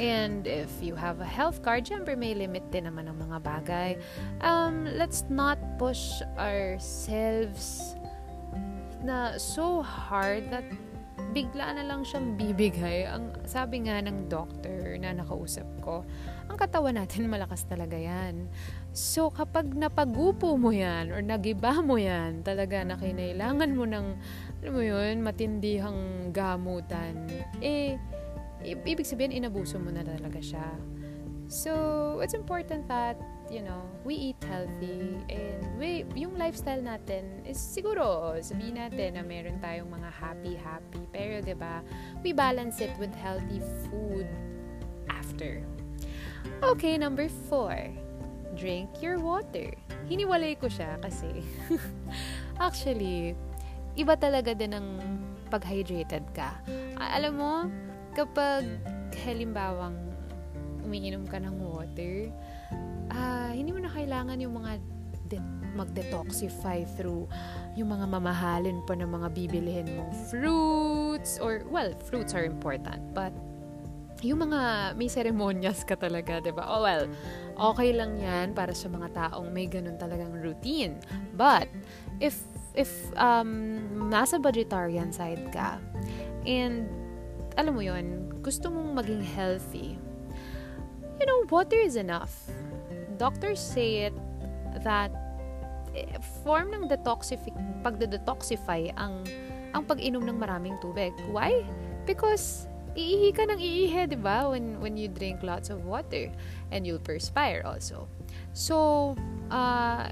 And 0.00 0.48
if 0.48 0.72
you 0.80 0.96
have 0.96 1.20
a 1.20 1.28
health 1.28 1.60
card, 1.60 1.84
syempre 1.84 2.16
may 2.16 2.32
limit 2.32 2.64
din 2.72 2.88
naman 2.88 3.12
ng 3.12 3.20
mga 3.20 3.38
bagay. 3.44 3.90
Um, 4.40 4.88
let's 4.96 5.28
not 5.28 5.60
push 5.76 6.24
ourselves 6.40 7.94
na 9.04 9.36
so 9.36 9.84
hard 9.84 10.48
that 10.48 10.64
bigla 11.36 11.76
na 11.76 11.84
lang 11.84 12.00
siyang 12.00 12.34
bibigay. 12.34 13.06
Ang 13.06 13.36
sabi 13.44 13.84
nga 13.86 14.00
ng 14.00 14.26
doctor 14.32 14.96
na 14.96 15.12
nakausap 15.12 15.68
ko, 15.84 16.02
ang 16.48 16.56
katawan 16.56 16.96
natin 16.96 17.28
malakas 17.34 17.68
talaga 17.68 18.00
yan. 18.00 18.48
So, 18.90 19.30
kapag 19.30 19.70
napagupo 19.78 20.58
mo 20.58 20.74
yan 20.74 21.14
or 21.14 21.22
nagiba 21.22 21.78
mo 21.78 21.94
yan, 21.94 22.42
talaga 22.42 22.82
na 22.82 22.98
kinailangan 22.98 23.70
mo 23.70 23.86
ng, 23.86 24.06
alam 24.60 24.72
mo 24.74 24.82
yun, 24.82 25.22
matindihang 25.22 26.34
gamutan, 26.34 27.14
eh, 27.62 27.94
ibig 28.66 29.06
sabihin, 29.06 29.30
inabuso 29.30 29.78
mo 29.78 29.94
na 29.94 30.02
talaga 30.02 30.42
siya. 30.42 30.66
So, 31.46 32.18
it's 32.22 32.34
important 32.34 32.90
that 32.90 33.18
you 33.50 33.62
know, 33.62 33.82
we 34.04 34.14
eat 34.14 34.38
healthy 34.46 35.18
and 35.28 35.58
we, 35.76 36.06
yung 36.14 36.38
lifestyle 36.38 36.78
natin 36.78 37.42
is 37.42 37.58
siguro, 37.58 38.38
sabihin 38.38 38.78
natin 38.78 39.18
na 39.18 39.26
meron 39.26 39.58
tayong 39.58 39.90
mga 39.90 40.10
happy-happy. 40.14 41.02
Pero, 41.10 41.42
ba 41.42 41.44
diba, 41.44 41.74
we 42.22 42.30
balance 42.30 42.78
it 42.78 42.94
with 43.02 43.10
healthy 43.18 43.58
food 43.90 44.30
after. 45.10 45.66
Okay, 46.62 46.94
number 46.94 47.26
four. 47.50 47.74
Drink 48.58 48.98
your 48.98 49.22
water. 49.22 49.74
Hiniwalay 50.10 50.58
ko 50.58 50.66
siya 50.66 50.98
kasi 50.98 51.42
actually, 52.66 53.38
iba 53.94 54.14
talaga 54.18 54.54
din 54.54 54.74
ang 54.74 54.88
pag-hydrated 55.50 56.24
ka. 56.34 56.58
Alam 56.98 57.32
mo, 57.38 57.54
kapag 58.14 58.66
halimbawang 59.26 59.98
umiinom 60.86 61.26
ka 61.26 61.38
ng 61.38 61.54
water, 61.60 62.30
uh, 63.10 63.50
hindi 63.50 63.70
mo 63.74 63.82
na 63.82 63.90
kailangan 63.90 64.38
yung 64.38 64.54
mga 64.58 64.72
de- 65.30 65.58
mag-detoxify 65.78 66.82
through 66.98 67.30
yung 67.78 67.94
mga 67.94 68.06
mamahalin 68.10 68.82
pa 68.82 68.98
ng 68.98 69.06
mga 69.06 69.28
bibilihin 69.30 69.86
mong 69.94 70.12
fruits 70.30 71.38
or, 71.38 71.62
well, 71.70 71.94
fruits 72.10 72.34
are 72.34 72.42
important, 72.42 72.98
but 73.14 73.30
yung 74.20 74.44
mga 74.44 74.92
may 75.00 75.08
seremonyas 75.08 75.80
ka 75.86 75.96
talaga, 75.96 76.44
ba? 76.52 76.68
Oh 76.68 76.84
well, 76.84 77.08
okay 77.60 77.92
lang 77.92 78.16
'yan 78.16 78.56
para 78.56 78.72
sa 78.72 78.88
mga 78.88 79.12
taong 79.12 79.52
may 79.52 79.68
ganun 79.68 80.00
talagang 80.00 80.32
routine. 80.32 80.96
But 81.36 81.68
if 82.24 82.40
if 82.72 82.88
um 83.20 83.84
nasa 84.08 84.40
vegetarian 84.40 85.12
side 85.12 85.52
ka 85.52 85.76
and 86.48 86.88
alam 87.60 87.76
mo 87.76 87.84
'yon, 87.84 88.32
gusto 88.40 88.72
mong 88.72 89.04
maging 89.04 89.20
healthy. 89.20 90.00
You 91.20 91.28
know, 91.28 91.44
water 91.52 91.76
is 91.76 92.00
enough 92.00 92.48
doctors 93.20 93.60
say 93.60 94.08
it 94.08 94.16
that 94.80 95.12
eh, 95.92 96.08
form 96.40 96.72
ng 96.72 96.88
detoxific 96.88 97.52
pagde-detoxify 97.84 98.88
ang 98.96 99.20
ang 99.76 99.84
pag-inom 99.84 100.24
ng 100.24 100.40
maraming 100.40 100.80
tubig. 100.80 101.12
Why? 101.28 101.62
Because 102.08 102.69
iihi 102.96 103.30
ka 103.34 103.46
ng 103.46 103.60
iihi, 103.60 104.10
'di 104.10 104.18
ba? 104.18 104.50
When 104.50 104.78
when 104.82 104.94
you 104.98 105.10
drink 105.10 105.42
lots 105.44 105.68
of 105.68 105.86
water 105.86 106.30
and 106.74 106.86
you'll 106.86 107.02
perspire 107.02 107.62
also. 107.62 108.10
So, 108.54 109.14
uh, 109.50 110.10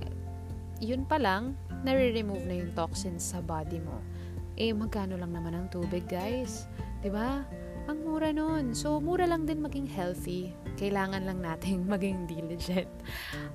yun 0.79 1.07
pa 1.07 1.19
lang, 1.19 1.59
nare-remove 1.83 2.47
na 2.47 2.55
yung 2.63 2.73
toxins 2.75 3.23
sa 3.23 3.43
body 3.43 3.83
mo. 3.83 3.99
Eh, 4.59 4.75
magkano 4.75 5.15
lang 5.19 5.31
naman 5.35 5.55
ang 5.55 5.67
tubig, 5.71 6.07
guys? 6.07 6.67
'Di 7.03 7.11
ba? 7.11 7.47
ang 7.89 8.05
mura 8.05 8.31
nun. 8.37 8.77
So, 8.77 9.01
mura 9.01 9.25
lang 9.25 9.49
din 9.49 9.65
maging 9.65 9.89
healthy. 9.89 10.53
Kailangan 10.77 11.25
lang 11.25 11.41
nating 11.41 11.89
maging 11.93 12.29
diligent. 12.29 12.93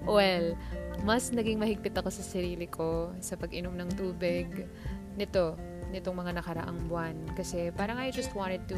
Well, 0.09 0.57
mas 1.05 1.29
naging 1.29 1.61
mahigpit 1.61 1.93
ako 1.93 2.09
sa 2.09 2.25
sarili 2.25 2.65
ko 2.65 3.13
sa 3.21 3.37
pag-inom 3.37 3.77
ng 3.77 3.93
tubig 3.93 4.65
nito, 5.13 5.53
nitong 5.93 6.17
mga 6.17 6.41
nakaraang 6.41 6.79
buwan. 6.89 7.15
Kasi 7.37 7.69
parang 7.71 8.01
I 8.01 8.09
just 8.09 8.33
wanted 8.33 8.65
to, 8.73 8.77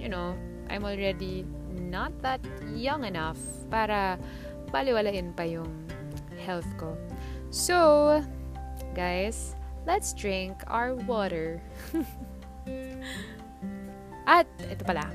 you 0.00 0.08
know, 0.08 0.32
I'm 0.72 0.82
already 0.82 1.44
not 1.70 2.16
that 2.24 2.40
young 2.72 3.04
enough 3.04 3.38
para 3.68 4.16
paliwalain 4.72 5.36
pa 5.36 5.44
yung 5.44 5.70
health 6.40 6.66
ko. 6.80 6.96
So, 7.52 8.20
guys, 8.96 9.54
let's 9.86 10.16
drink 10.16 10.58
our 10.66 10.96
water. 11.06 11.62
At, 14.26 14.50
ito 14.66 14.82
pala, 14.82 15.06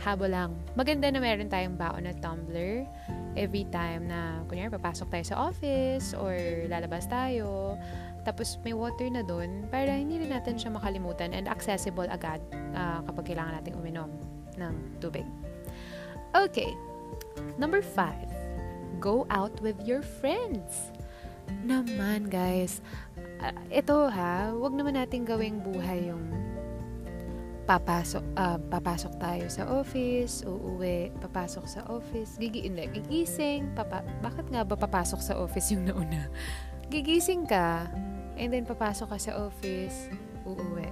habo 0.00 0.24
lang. 0.24 0.56
Maganda 0.72 1.12
na 1.12 1.20
meron 1.20 1.52
tayong 1.52 1.76
baon 1.76 2.08
na 2.08 2.16
tumbler 2.16 2.88
every 3.36 3.68
time 3.68 4.08
na, 4.08 4.40
kunyari, 4.48 4.72
papasok 4.72 5.12
tayo 5.12 5.24
sa 5.28 5.36
office 5.52 6.16
or 6.16 6.32
lalabas 6.70 7.04
tayo. 7.04 7.76
Tapos, 8.24 8.56
may 8.64 8.72
water 8.72 9.06
na 9.12 9.20
dun 9.20 9.68
para 9.68 9.92
hindi 9.92 10.18
rin 10.18 10.32
natin 10.32 10.56
siya 10.56 10.72
makalimutan 10.72 11.36
and 11.36 11.46
accessible 11.46 12.08
agad 12.08 12.40
uh, 12.72 13.04
kapag 13.04 13.32
kailangan 13.32 13.60
nating 13.60 13.76
uminom 13.76 14.10
ng 14.56 14.74
tubig. 14.98 15.24
Okay. 16.34 16.72
Number 17.60 17.84
five, 17.84 18.26
go 18.98 19.28
out 19.30 19.54
with 19.62 19.78
your 19.84 20.02
friends. 20.02 20.90
Naman, 21.62 22.32
guys. 22.32 22.80
Uh, 23.44 23.52
ito 23.68 24.08
ha, 24.08 24.50
wag 24.56 24.72
naman 24.72 24.96
natin 24.96 25.28
gawing 25.28 25.60
buhay 25.60 26.08
yung 26.08 26.24
papasok 27.64 28.24
uh, 28.36 28.60
papasok 28.68 29.12
tayo 29.16 29.44
sa 29.48 29.64
office, 29.72 30.44
uuwi, 30.44 31.08
papasok 31.16 31.64
sa 31.64 31.80
office, 31.88 32.36
gigi 32.36 32.68
hindi, 32.68 32.84
gigising, 32.92 33.72
papa, 33.72 34.04
bakit 34.20 34.52
nga 34.52 34.60
ba 34.68 34.76
papasok 34.76 35.20
sa 35.24 35.34
office 35.40 35.72
yung 35.72 35.88
nauna? 35.88 36.28
Gigising 36.94 37.50
ka, 37.50 37.90
and 38.38 38.54
then 38.54 38.62
papasok 38.62 39.10
ka 39.10 39.18
sa 39.18 39.34
office, 39.34 40.06
uuwi. 40.46 40.86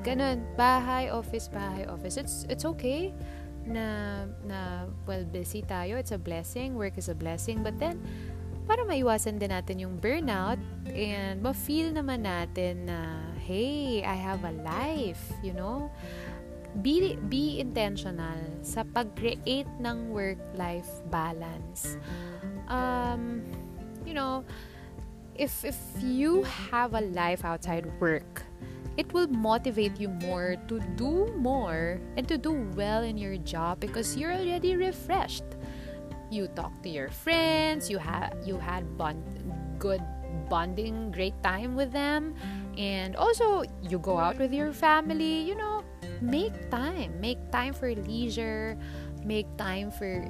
Ganun, 0.00 0.40
bahay, 0.56 1.12
office, 1.12 1.52
bahay, 1.52 1.84
office. 1.84 2.16
It's 2.16 2.48
it's 2.48 2.64
okay 2.64 3.12
na 3.68 4.24
na 4.48 4.88
well 5.04 5.28
busy 5.28 5.60
tayo. 5.60 6.00
It's 6.00 6.16
a 6.16 6.20
blessing. 6.20 6.80
Work 6.80 6.96
is 6.96 7.12
a 7.12 7.16
blessing. 7.18 7.60
But 7.60 7.76
then 7.76 8.00
para 8.64 8.88
maiwasan 8.88 9.36
din 9.36 9.52
natin 9.52 9.78
yung 9.78 10.00
burnout 10.00 10.58
and 10.90 11.44
ma-feel 11.44 11.92
naman 11.92 12.26
natin 12.26 12.88
na 12.90 13.20
hey, 13.46 14.02
I 14.02 14.16
have 14.16 14.42
a 14.42 14.54
life, 14.66 15.22
you 15.44 15.54
know? 15.54 15.92
Be, 16.82 17.16
be 17.30 17.62
intentional 17.62 18.36
sa 18.60 18.84
pag-create 18.84 19.70
ng 19.80 20.12
work-life 20.12 20.90
balance. 21.08 21.96
Um, 22.68 23.46
you 24.04 24.12
know, 24.12 24.44
if, 25.38 25.64
if 25.64 25.76
you 26.00 26.42
have 26.42 26.94
a 26.94 27.00
life 27.00 27.44
outside 27.44 27.86
work, 28.00 28.42
it 28.96 29.12
will 29.12 29.28
motivate 29.28 30.00
you 30.00 30.08
more 30.08 30.56
to 30.68 30.80
do 30.96 31.26
more 31.36 32.00
and 32.16 32.26
to 32.28 32.38
do 32.38 32.52
well 32.74 33.02
in 33.02 33.18
your 33.18 33.36
job 33.36 33.80
because 33.80 34.16
you're 34.16 34.32
already 34.32 34.76
refreshed. 34.76 35.44
You 36.30 36.48
talk 36.48 36.82
to 36.82 36.88
your 36.88 37.08
friends, 37.08 37.88
you 37.88 37.98
had 37.98 38.34
you 38.44 38.58
had 38.58 38.96
bond, 38.96 39.22
good 39.78 40.02
bonding, 40.48 41.12
great 41.12 41.36
time 41.42 41.76
with 41.76 41.92
them, 41.92 42.34
and 42.76 43.16
also, 43.16 43.64
you 43.88 43.98
go 43.98 44.18
out 44.18 44.38
with 44.38 44.52
your 44.52 44.72
family, 44.72 45.40
you 45.48 45.56
know, 45.56 45.82
make 46.20 46.70
time. 46.70 47.18
Make 47.20 47.40
time 47.50 47.72
for 47.72 47.88
leisure, 47.94 48.76
make 49.24 49.48
time 49.56 49.90
for 49.90 50.20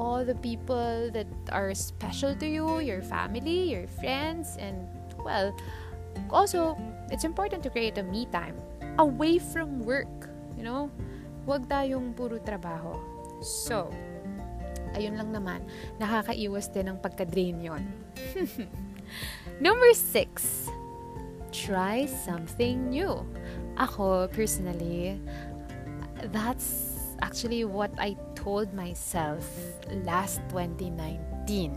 all 0.00 0.24
the 0.24 0.34
people 0.40 1.12
that 1.12 1.28
are 1.52 1.76
special 1.76 2.32
to 2.40 2.48
you, 2.48 2.80
your 2.80 3.04
family, 3.04 3.68
your 3.68 3.84
friends, 4.00 4.56
and 4.56 4.88
well, 5.20 5.52
also, 6.32 6.80
it's 7.12 7.28
important 7.28 7.60
to 7.64 7.70
create 7.70 8.00
a 8.00 8.02
me 8.02 8.24
time 8.32 8.56
away 8.96 9.36
from 9.36 9.84
work, 9.84 10.08
you 10.56 10.64
know? 10.64 10.88
Huwag 11.44 11.68
tayong 11.68 12.16
puro 12.16 12.40
trabaho. 12.40 12.96
So, 13.44 13.92
ayun 14.96 15.20
lang 15.20 15.36
naman, 15.36 15.60
nakakaiwas 16.00 16.72
din 16.72 16.88
ng 16.88 16.98
pagka-drain 17.04 17.60
yon. 17.60 17.84
Number 19.60 19.92
six, 19.92 20.64
try 21.52 22.08
something 22.08 22.88
new. 22.88 23.20
Ako, 23.76 24.32
personally, 24.32 25.20
that's 26.32 27.00
actually 27.20 27.64
what 27.64 27.92
I 28.00 28.16
told 28.40 28.72
myself 28.72 29.44
last 30.08 30.40
2019. 30.48 31.76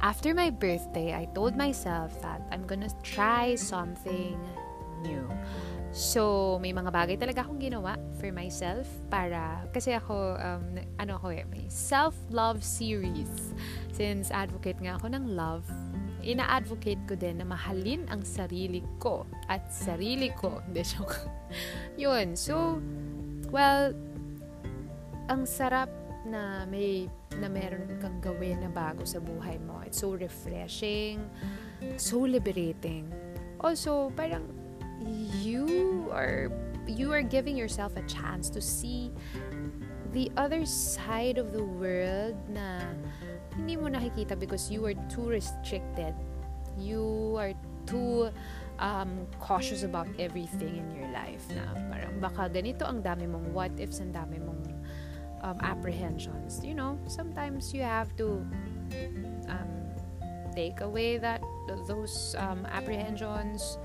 After 0.00 0.32
my 0.32 0.48
birthday, 0.48 1.12
I 1.12 1.28
told 1.36 1.56
myself 1.56 2.16
that 2.24 2.40
I'm 2.48 2.64
gonna 2.64 2.88
try 3.04 3.54
something 3.54 4.40
new. 5.04 5.28
So, 5.90 6.56
may 6.62 6.70
mga 6.72 6.88
bagay 6.94 7.18
talaga 7.18 7.42
akong 7.44 7.60
ginawa 7.60 7.98
for 8.22 8.30
myself 8.30 8.86
para, 9.10 9.66
kasi 9.74 9.92
ako, 9.92 10.38
um, 10.38 10.78
ano 10.96 11.18
ako 11.18 11.34
eh, 11.34 11.44
may 11.50 11.66
self-love 11.68 12.62
series. 12.62 13.52
Since 13.92 14.30
advocate 14.30 14.78
nga 14.80 14.96
ako 14.96 15.12
ng 15.12 15.34
love, 15.34 15.66
ina-advocate 16.22 17.02
ko 17.10 17.18
din 17.18 17.42
na 17.42 17.46
mahalin 17.48 18.06
ang 18.08 18.22
sarili 18.22 18.86
ko 19.02 19.26
at 19.50 19.66
sarili 19.68 20.30
ko. 20.38 20.60
Hindi, 20.70 20.86
joke. 20.86 21.20
Yun. 21.98 22.38
So, 22.38 22.78
well, 23.50 23.90
ang 25.30 25.46
sarap 25.46 25.86
na 26.26 26.66
may 26.66 27.06
na 27.38 27.46
meron 27.46 27.86
kang 28.02 28.18
gawin 28.18 28.60
na 28.60 28.68
bago 28.68 29.06
sa 29.06 29.22
buhay 29.22 29.56
mo. 29.62 29.80
It's 29.86 30.02
so 30.02 30.12
refreshing, 30.12 31.22
so 31.96 32.26
liberating. 32.26 33.08
Also, 33.62 34.10
parang 34.18 34.44
you 35.40 36.10
are 36.10 36.50
you 36.84 37.14
are 37.14 37.22
giving 37.22 37.56
yourself 37.56 37.94
a 37.96 38.04
chance 38.10 38.50
to 38.50 38.60
see 38.60 39.14
the 40.10 40.28
other 40.34 40.66
side 40.66 41.38
of 41.38 41.54
the 41.54 41.62
world 41.62 42.34
na 42.50 42.82
hindi 43.54 43.78
mo 43.78 43.86
nakikita 43.86 44.34
because 44.34 44.68
you 44.68 44.82
are 44.84 44.98
too 45.06 45.30
restricted. 45.30 46.12
You 46.74 47.38
are 47.38 47.54
too 47.86 48.34
um, 48.82 49.26
cautious 49.38 49.86
about 49.86 50.08
everything 50.18 50.80
in 50.82 50.86
your 50.90 51.08
life 51.12 51.44
na 51.52 51.64
parang 51.88 52.18
baka 52.18 52.48
ganito 52.50 52.82
ang 52.82 53.04
dami 53.04 53.28
mong 53.28 53.52
what 53.54 53.72
ifs 53.78 54.00
ang 54.00 54.10
dami 54.10 54.40
mong 54.40 54.59
um, 55.42 55.58
apprehensions. 55.62 56.64
You 56.64 56.74
know, 56.74 56.98
sometimes 57.06 57.72
you 57.74 57.82
have 57.82 58.14
to 58.16 58.44
um, 59.48 59.70
take 60.54 60.80
away 60.80 61.18
that 61.18 61.42
those 61.86 62.34
um, 62.38 62.66
apprehensions 62.66 63.78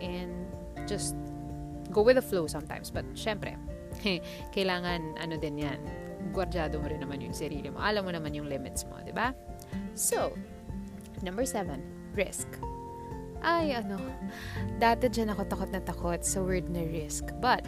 and 0.00 0.46
just 0.86 1.14
go 1.90 2.02
with 2.02 2.16
the 2.16 2.22
flow 2.22 2.46
sometimes. 2.46 2.90
But 2.90 3.06
syempre, 3.14 3.56
kailangan 4.56 5.20
ano 5.20 5.36
din 5.36 5.58
yan, 5.58 5.80
gwardyado 6.32 6.80
mo 6.80 6.88
rin 6.88 7.02
naman 7.02 7.20
yung 7.20 7.36
sarili 7.36 7.68
mo. 7.68 7.78
Alam 7.82 8.08
mo 8.08 8.10
naman 8.14 8.32
yung 8.32 8.48
limits 8.48 8.86
mo, 8.88 8.98
di 9.04 9.12
ba? 9.12 9.34
So, 9.92 10.32
number 11.20 11.44
seven, 11.44 11.82
risk. 12.16 12.48
Ay, 13.42 13.74
ano, 13.74 13.98
dati 14.78 15.10
dyan 15.10 15.34
ako 15.34 15.42
takot 15.50 15.70
na 15.74 15.82
takot 15.82 16.22
sa 16.22 16.38
word 16.38 16.70
na 16.70 16.86
risk. 16.86 17.34
But, 17.42 17.66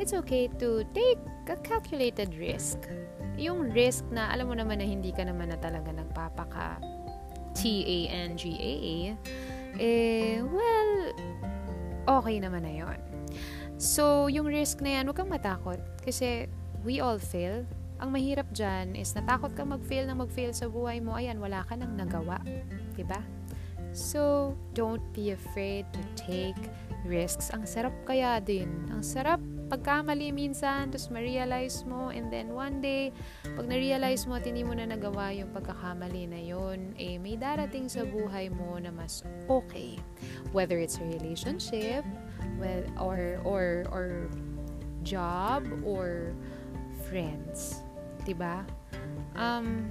it's 0.00 0.16
okay 0.16 0.48
to 0.56 0.82
take 0.96 1.20
a 1.46 1.56
calculated 1.60 2.32
risk. 2.40 2.88
Yung 3.36 3.68
risk 3.70 4.08
na 4.08 4.32
alam 4.32 4.48
mo 4.48 4.56
naman 4.56 4.80
na 4.80 4.86
hindi 4.88 5.12
ka 5.12 5.28
naman 5.28 5.52
na 5.52 5.60
talaga 5.60 5.92
nagpapaka 5.92 6.80
T-A-N-G-A-A, 7.52 8.96
eh, 9.76 10.40
well, 10.40 10.92
okay 12.08 12.40
naman 12.40 12.64
na 12.64 12.72
yon. 12.72 12.98
So, 13.80 14.28
yung 14.28 14.48
risk 14.48 14.80
na 14.80 15.00
yan, 15.00 15.08
huwag 15.08 15.18
kang 15.20 15.32
matakot. 15.32 15.80
Kasi, 16.00 16.48
we 16.84 17.00
all 17.00 17.20
fail. 17.20 17.64
Ang 18.00 18.16
mahirap 18.16 18.48
dyan 18.56 18.96
is 18.96 19.12
natakot 19.12 19.52
kang 19.52 19.72
mag-fail 19.72 20.08
na 20.08 20.16
mag-fail 20.16 20.56
sa 20.56 20.68
buhay 20.68 21.04
mo. 21.04 21.16
Ayan, 21.16 21.36
wala 21.36 21.60
ka 21.68 21.76
nang 21.76 21.96
nagawa. 21.96 22.40
ba? 22.40 22.56
Diba? 22.96 23.20
So, 23.92 24.54
don't 24.72 25.02
be 25.12 25.34
afraid 25.34 25.84
to 25.92 26.02
take 26.14 26.58
risks. 27.04 27.50
Ang 27.50 27.66
sarap 27.66 27.92
kaya 28.06 28.38
din. 28.38 28.70
Ang 28.94 29.02
sarap 29.02 29.42
pagkamali 29.70 30.34
minsan, 30.34 30.90
tapos 30.90 31.14
ma-realize 31.14 31.86
mo, 31.86 32.10
and 32.10 32.26
then 32.34 32.50
one 32.50 32.82
day, 32.82 33.14
pag 33.46 33.70
na-realize 33.70 34.26
mo 34.26 34.34
at 34.34 34.42
hindi 34.42 34.66
mo 34.66 34.74
na 34.74 34.90
nagawa 34.90 35.30
yung 35.30 35.54
pagkakamali 35.54 36.26
na 36.26 36.40
yon 36.42 36.90
eh, 36.98 37.16
may 37.22 37.38
darating 37.38 37.86
sa 37.86 38.02
buhay 38.02 38.50
mo 38.50 38.74
na 38.82 38.90
mas 38.90 39.22
okay. 39.46 39.94
Whether 40.50 40.82
it's 40.82 40.98
a 40.98 41.06
relationship, 41.06 42.02
well, 42.58 42.82
or, 42.98 43.38
or, 43.46 43.86
or 43.94 44.06
job, 45.06 45.64
or 45.86 46.34
friends. 47.08 47.82
'Di 48.24 48.34
ba? 48.36 48.62
Um, 49.34 49.88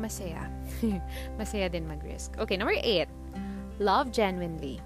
masaya. 0.00 0.48
masaya 1.40 1.68
din 1.68 1.84
mag-risk. 1.84 2.34
Okay, 2.40 2.56
number 2.56 2.76
eight. 2.80 3.10
Love 3.80 4.10
genuinely. 4.14 4.80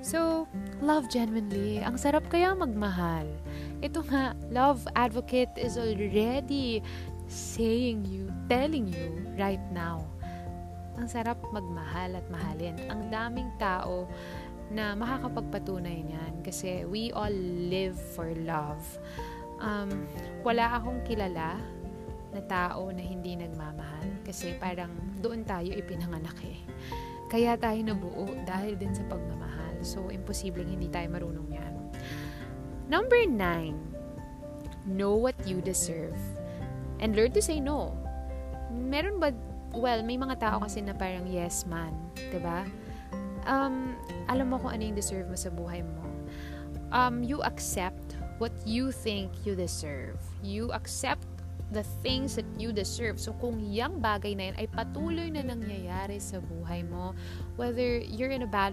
So, 0.00 0.46
love 0.78 1.10
genuinely. 1.10 1.82
Ang 1.82 1.98
sarap 1.98 2.30
kaya 2.30 2.54
magmahal. 2.54 3.26
Ito 3.82 4.02
nga, 4.06 4.34
love 4.50 4.86
advocate 4.94 5.52
is 5.58 5.74
already 5.74 6.82
saying 7.28 8.06
you, 8.08 8.30
telling 8.48 8.88
you 8.88 9.26
right 9.36 9.62
now. 9.74 10.06
Ang 10.98 11.06
sarap 11.06 11.38
magmahal 11.54 12.18
at 12.18 12.26
mahalin. 12.30 12.74
Ang 12.90 13.10
daming 13.10 13.50
tao 13.60 14.10
na 14.68 14.92
makakapagpatunay 14.92 16.04
niyan 16.04 16.44
kasi 16.44 16.84
we 16.84 17.08
all 17.14 17.32
live 17.70 17.96
for 17.96 18.28
love. 18.44 18.82
Um, 19.58 20.06
wala 20.44 20.78
akong 20.78 21.02
kilala 21.08 21.58
na 22.30 22.40
tao 22.44 22.92
na 22.92 23.00
hindi 23.00 23.34
nagmamahal 23.34 24.22
kasi 24.22 24.54
parang 24.60 24.92
doon 25.24 25.42
tayo 25.48 25.72
ipinanganak 25.72 26.36
eh. 26.44 26.60
Kaya 27.28 27.56
tayo 27.60 27.80
nabuo 27.80 28.28
dahil 28.44 28.76
din 28.76 28.92
sa 28.92 29.04
pagmamahal. 29.08 29.47
So, 29.82 30.08
imposibleng 30.08 30.68
hindi 30.68 30.88
tayo 30.88 31.08
marunong 31.10 31.48
yan. 31.50 31.74
Number 32.88 33.20
nine, 33.28 33.76
know 34.88 35.14
what 35.14 35.36
you 35.44 35.60
deserve. 35.60 36.16
And 36.98 37.14
learn 37.14 37.36
to 37.36 37.42
say 37.44 37.60
no. 37.60 37.94
Meron 38.72 39.20
ba, 39.20 39.36
well, 39.76 40.00
may 40.02 40.16
mga 40.16 40.40
tao 40.40 40.56
kasi 40.64 40.80
na 40.80 40.96
parang 40.96 41.28
yes 41.28 41.68
man, 41.68 41.92
ba? 42.16 42.22
Diba? 42.32 42.60
Um, 43.48 43.96
alam 44.28 44.52
mo 44.52 44.56
kung 44.60 44.72
ano 44.72 44.82
yung 44.84 44.96
deserve 44.98 45.28
mo 45.28 45.36
sa 45.36 45.48
buhay 45.52 45.80
mo. 45.84 46.04
Um, 46.92 47.20
you 47.20 47.44
accept 47.44 48.16
what 48.40 48.52
you 48.64 48.92
think 48.92 49.32
you 49.44 49.52
deserve. 49.52 50.16
You 50.40 50.72
accept 50.72 51.24
the 51.72 51.84
things 52.00 52.36
that 52.36 52.48
you 52.56 52.72
deserve. 52.72 53.20
So, 53.20 53.36
kung 53.36 53.60
yung 53.60 54.00
bagay 54.00 54.32
na 54.36 54.52
yan 54.52 54.56
ay 54.56 54.66
patuloy 54.72 55.28
na 55.28 55.44
nangyayari 55.44 56.16
sa 56.16 56.40
buhay 56.40 56.84
mo, 56.88 57.12
whether 57.60 58.00
you're 58.00 58.32
in 58.32 58.44
a 58.44 58.50
bad, 58.50 58.72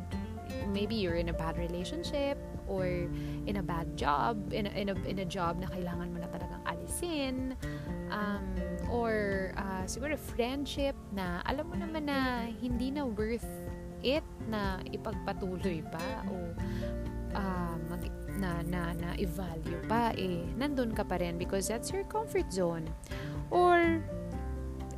maybe 0.72 0.96
you're 0.96 1.20
in 1.20 1.30
a 1.30 1.38
bad 1.38 1.58
relationship, 1.58 2.38
or 2.68 2.86
in 3.46 3.58
a 3.58 3.64
bad 3.64 3.98
job, 3.98 4.54
in 4.54 4.66
a, 4.66 4.72
in 4.74 4.90
a, 4.90 4.96
in 5.06 5.20
a 5.20 5.28
job 5.28 5.62
na 5.62 5.68
kailangan 5.70 6.10
mo 6.10 6.18
na 6.18 6.30
talagang 6.30 6.64
alisin, 6.66 7.54
um, 8.10 8.46
or 8.90 9.54
uh, 9.58 9.86
siguro 9.86 10.18
friendship 10.18 10.98
na 11.14 11.46
alam 11.46 11.70
mo 11.70 11.76
naman 11.78 12.10
na 12.10 12.50
hindi 12.50 12.90
na 12.90 13.06
worth 13.06 13.48
it 14.02 14.26
na 14.50 14.82
ipagpatuloy 14.94 15.82
pa 15.90 16.26
o 16.30 16.36
uh, 17.38 17.76
mag, 17.90 18.04
na, 18.36 18.62
na, 18.68 18.92
na 18.98 19.10
i-value 19.16 19.80
pa, 19.88 20.12
eh, 20.18 20.44
nandun 20.58 20.92
ka 20.92 21.06
pa 21.06 21.18
rin 21.22 21.38
because 21.38 21.70
that's 21.70 21.90
your 21.94 22.04
comfort 22.06 22.52
zone. 22.52 22.90
Or, 23.50 24.04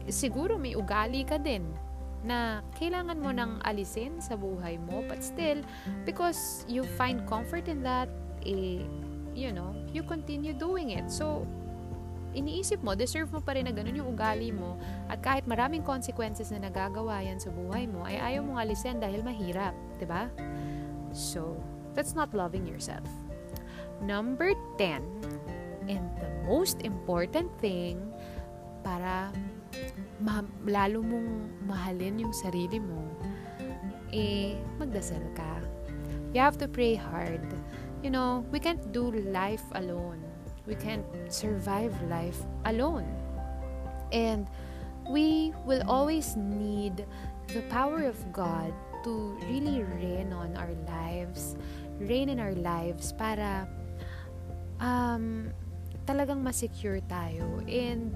siguro 0.07 0.55
may 0.55 0.73
ugali 0.73 1.27
ka 1.27 1.37
din 1.37 1.67
na 2.27 2.59
kailangan 2.75 3.17
mo 3.23 3.31
nang 3.31 3.63
alisin 3.63 4.19
sa 4.19 4.35
buhay 4.35 4.75
mo. 4.83 5.01
But 5.07 5.23
still 5.23 5.63
because 6.03 6.67
you 6.67 6.83
find 6.99 7.23
comfort 7.23 7.71
in 7.71 7.79
that 7.87 8.11
eh, 8.43 8.83
you 9.31 9.55
know 9.55 9.71
you 9.95 10.03
continue 10.03 10.51
doing 10.51 10.91
it. 10.91 11.07
So 11.07 11.47
iniisip 12.35 12.83
mo 12.83 12.93
deserve 12.93 13.31
mo 13.31 13.39
pa 13.39 13.55
rin 13.55 13.65
na 13.65 13.73
ganun 13.73 13.95
yung 13.95 14.11
ugali 14.11 14.51
mo. 14.51 14.75
At 15.07 15.23
kahit 15.23 15.47
maraming 15.47 15.81
consequences 15.87 16.51
na 16.51 16.67
nagagawa 16.67 17.23
yan 17.23 17.39
sa 17.39 17.49
buhay 17.49 17.87
mo 17.87 18.03
ay 18.03 18.19
ayaw 18.19 18.43
mong 18.43 18.59
alisin 18.67 18.99
dahil 18.99 19.23
mahirap 19.23 19.73
ba? 20.03 20.29
So 21.15 21.57
that's 21.97 22.13
not 22.13 22.35
loving 22.35 22.67
yourself. 22.67 23.07
Number 23.97 24.53
10, 24.77 25.01
and 25.89 26.05
the 26.21 26.29
most 26.45 26.85
important 26.85 27.49
thing 27.57 27.97
para 28.85 29.33
ma- 30.19 30.47
lalo 30.65 31.03
mong 31.03 31.29
mahalin 31.67 32.21
yung 32.21 32.33
sarili 32.33 32.81
mo, 32.81 33.01
eh, 34.13 34.57
magdasal 34.79 35.21
ka. 35.35 35.61
You 36.33 36.41
have 36.43 36.57
to 36.59 36.67
pray 36.67 36.95
hard. 36.95 37.43
You 38.03 38.11
know, 38.11 38.45
we 38.51 38.59
can't 38.59 38.81
do 38.93 39.09
life 39.33 39.63
alone. 39.73 40.21
We 40.67 40.75
can't 40.75 41.05
survive 41.31 41.95
life 42.11 42.37
alone. 42.67 43.07
And 44.11 44.47
we 45.09 45.53
will 45.65 45.83
always 45.87 46.35
need 46.35 47.07
the 47.47 47.63
power 47.71 48.03
of 48.03 48.19
God 48.35 48.75
to 49.03 49.39
really 49.47 49.83
reign 49.83 50.35
on 50.35 50.55
our 50.59 50.75
lives, 50.87 51.55
reign 51.99 52.27
in 52.29 52.39
our 52.39 52.53
lives 52.53 53.15
para 53.15 53.67
um, 54.83 55.49
talagang 56.05 56.43
masecure 56.43 56.99
tayo 57.07 57.63
and 57.67 58.11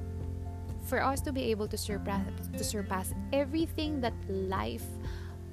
for 0.92 1.00
us 1.00 1.24
to 1.24 1.32
be 1.32 1.48
able 1.48 1.72
to 1.72 1.80
surpass 1.80 2.20
to 2.52 2.64
surpass 2.68 3.16
everything 3.32 4.04
that 4.04 4.12
life 4.28 4.84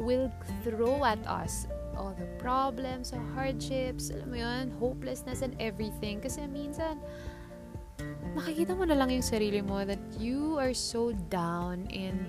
will 0.02 0.26
throw 0.66 1.06
at 1.06 1.22
us 1.30 1.70
all 1.94 2.14
the 2.18 2.26
problems, 2.38 3.10
the 3.10 3.22
hardships, 3.34 4.10
alam 4.14 4.30
mo 4.30 4.38
yun, 4.38 4.70
hopelessness 4.78 5.42
and 5.42 5.54
everything. 5.58 6.22
Kasi 6.22 6.46
minsan, 6.46 6.98
makikita 8.38 8.74
mo 8.78 8.86
na 8.86 8.94
lang 8.94 9.10
yung 9.10 9.26
sarili 9.26 9.58
mo 9.58 9.82
that 9.82 9.98
you 10.14 10.54
are 10.62 10.70
so 10.70 11.10
down 11.26 11.90
and 11.90 12.22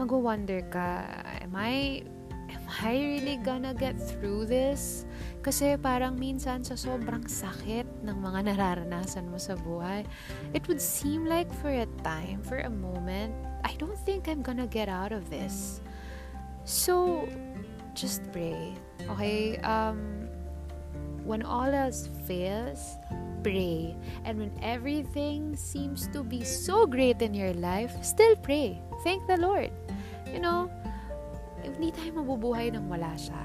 mag-wonder 0.00 0.64
ka, 0.72 1.04
am 1.44 1.52
I, 1.52 2.04
am 2.50 2.64
I 2.82 2.98
really 2.98 3.38
gonna 3.38 3.72
get 3.72 3.94
through 3.96 4.46
this? 4.46 5.06
Kasi 5.40 5.78
parang 5.80 6.18
minsan 6.18 6.66
sa 6.66 6.74
sobrang 6.76 7.24
sakit 7.24 7.86
ng 8.04 8.16
mga 8.18 8.44
nararanasan 8.52 9.30
mo 9.30 9.38
sa 9.38 9.56
buhay, 9.56 10.04
it 10.52 10.66
would 10.66 10.82
seem 10.82 11.24
like 11.24 11.48
for 11.62 11.70
a 11.70 11.86
time, 12.02 12.42
for 12.42 12.60
a 12.60 12.72
moment, 12.72 13.32
I 13.64 13.72
don't 13.78 13.98
think 14.04 14.28
I'm 14.28 14.42
gonna 14.42 14.68
get 14.68 14.90
out 14.90 15.14
of 15.14 15.30
this. 15.30 15.80
So, 16.68 17.24
just 17.94 18.26
pray. 18.32 18.74
Okay? 19.16 19.56
Um, 19.64 20.28
when 21.24 21.42
all 21.42 21.70
else 21.72 22.08
fails, 22.26 22.98
pray. 23.42 23.96
And 24.24 24.38
when 24.38 24.52
everything 24.62 25.56
seems 25.56 26.08
to 26.12 26.22
be 26.22 26.44
so 26.44 26.86
great 26.86 27.22
in 27.22 27.34
your 27.34 27.54
life, 27.54 27.92
still 28.02 28.36
pray. 28.36 28.80
Thank 29.04 29.26
the 29.26 29.36
Lord. 29.36 29.70
You 30.32 30.40
know, 30.40 30.70
hindi 31.64 31.90
tayo 31.92 32.20
mabubuhay 32.20 32.72
nang 32.72 32.88
wala 32.88 33.12
siya. 33.16 33.44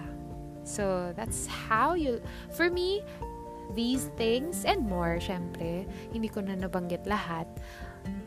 So, 0.65 1.13
that's 1.13 1.45
how 1.45 1.93
you, 1.93 2.19
for 2.57 2.73
me, 2.73 3.05
these 3.77 4.09
things 4.17 4.65
and 4.65 4.81
more, 4.81 5.21
syempre, 5.21 5.85
hindi 6.09 6.29
ko 6.29 6.41
na 6.41 6.57
nabanggit 6.57 7.05
lahat, 7.05 7.45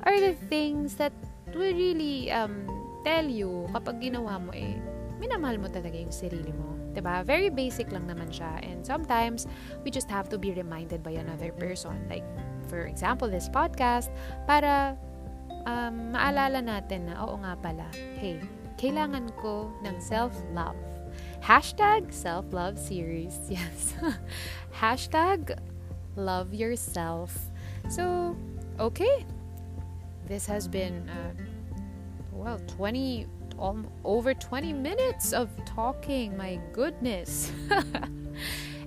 are 0.06 0.18
the 0.18 0.34
things 0.46 0.94
that 0.98 1.14
will 1.54 1.74
really 1.74 2.30
um, 2.30 2.66
tell 3.02 3.26
you 3.26 3.66
kapag 3.74 3.98
ginawa 4.02 4.38
mo 4.38 4.50
eh, 4.54 4.78
minamahal 5.18 5.58
mo 5.58 5.66
talaga 5.66 5.98
yung 5.98 6.14
sarili 6.14 6.54
mo. 6.54 6.78
ba? 6.94 6.94
Diba? 6.94 7.14
Very 7.26 7.50
basic 7.50 7.90
lang 7.90 8.06
naman 8.06 8.30
siya. 8.30 8.62
And 8.62 8.86
sometimes, 8.86 9.46
we 9.82 9.90
just 9.90 10.10
have 10.10 10.30
to 10.30 10.38
be 10.38 10.54
reminded 10.54 11.02
by 11.02 11.18
another 11.18 11.50
person. 11.54 11.94
Like, 12.06 12.26
for 12.70 12.86
example, 12.86 13.26
this 13.26 13.48
podcast, 13.50 14.10
para 14.46 14.94
um, 15.66 16.14
maalala 16.14 16.62
natin 16.62 17.10
na, 17.10 17.22
oo 17.22 17.38
nga 17.42 17.54
pala, 17.58 17.86
hey, 18.18 18.38
kailangan 18.78 19.34
ko 19.36 19.74
ng 19.82 19.98
self-love 19.98 20.88
Hashtag 21.40 22.12
self 22.12 22.52
love 22.52 22.78
series. 22.78 23.38
Yes. 23.48 23.94
Hashtag 24.74 25.58
love 26.16 26.52
yourself. 26.54 27.34
So, 27.88 28.36
okay. 28.78 29.24
This 30.26 30.46
has 30.46 30.68
been, 30.68 31.08
uh, 31.08 31.32
well, 32.32 32.60
20, 32.76 33.26
um, 33.58 33.88
over 34.04 34.34
20 34.34 34.72
minutes 34.72 35.32
of 35.32 35.48
talking. 35.64 36.36
My 36.36 36.60
goodness. 36.72 37.50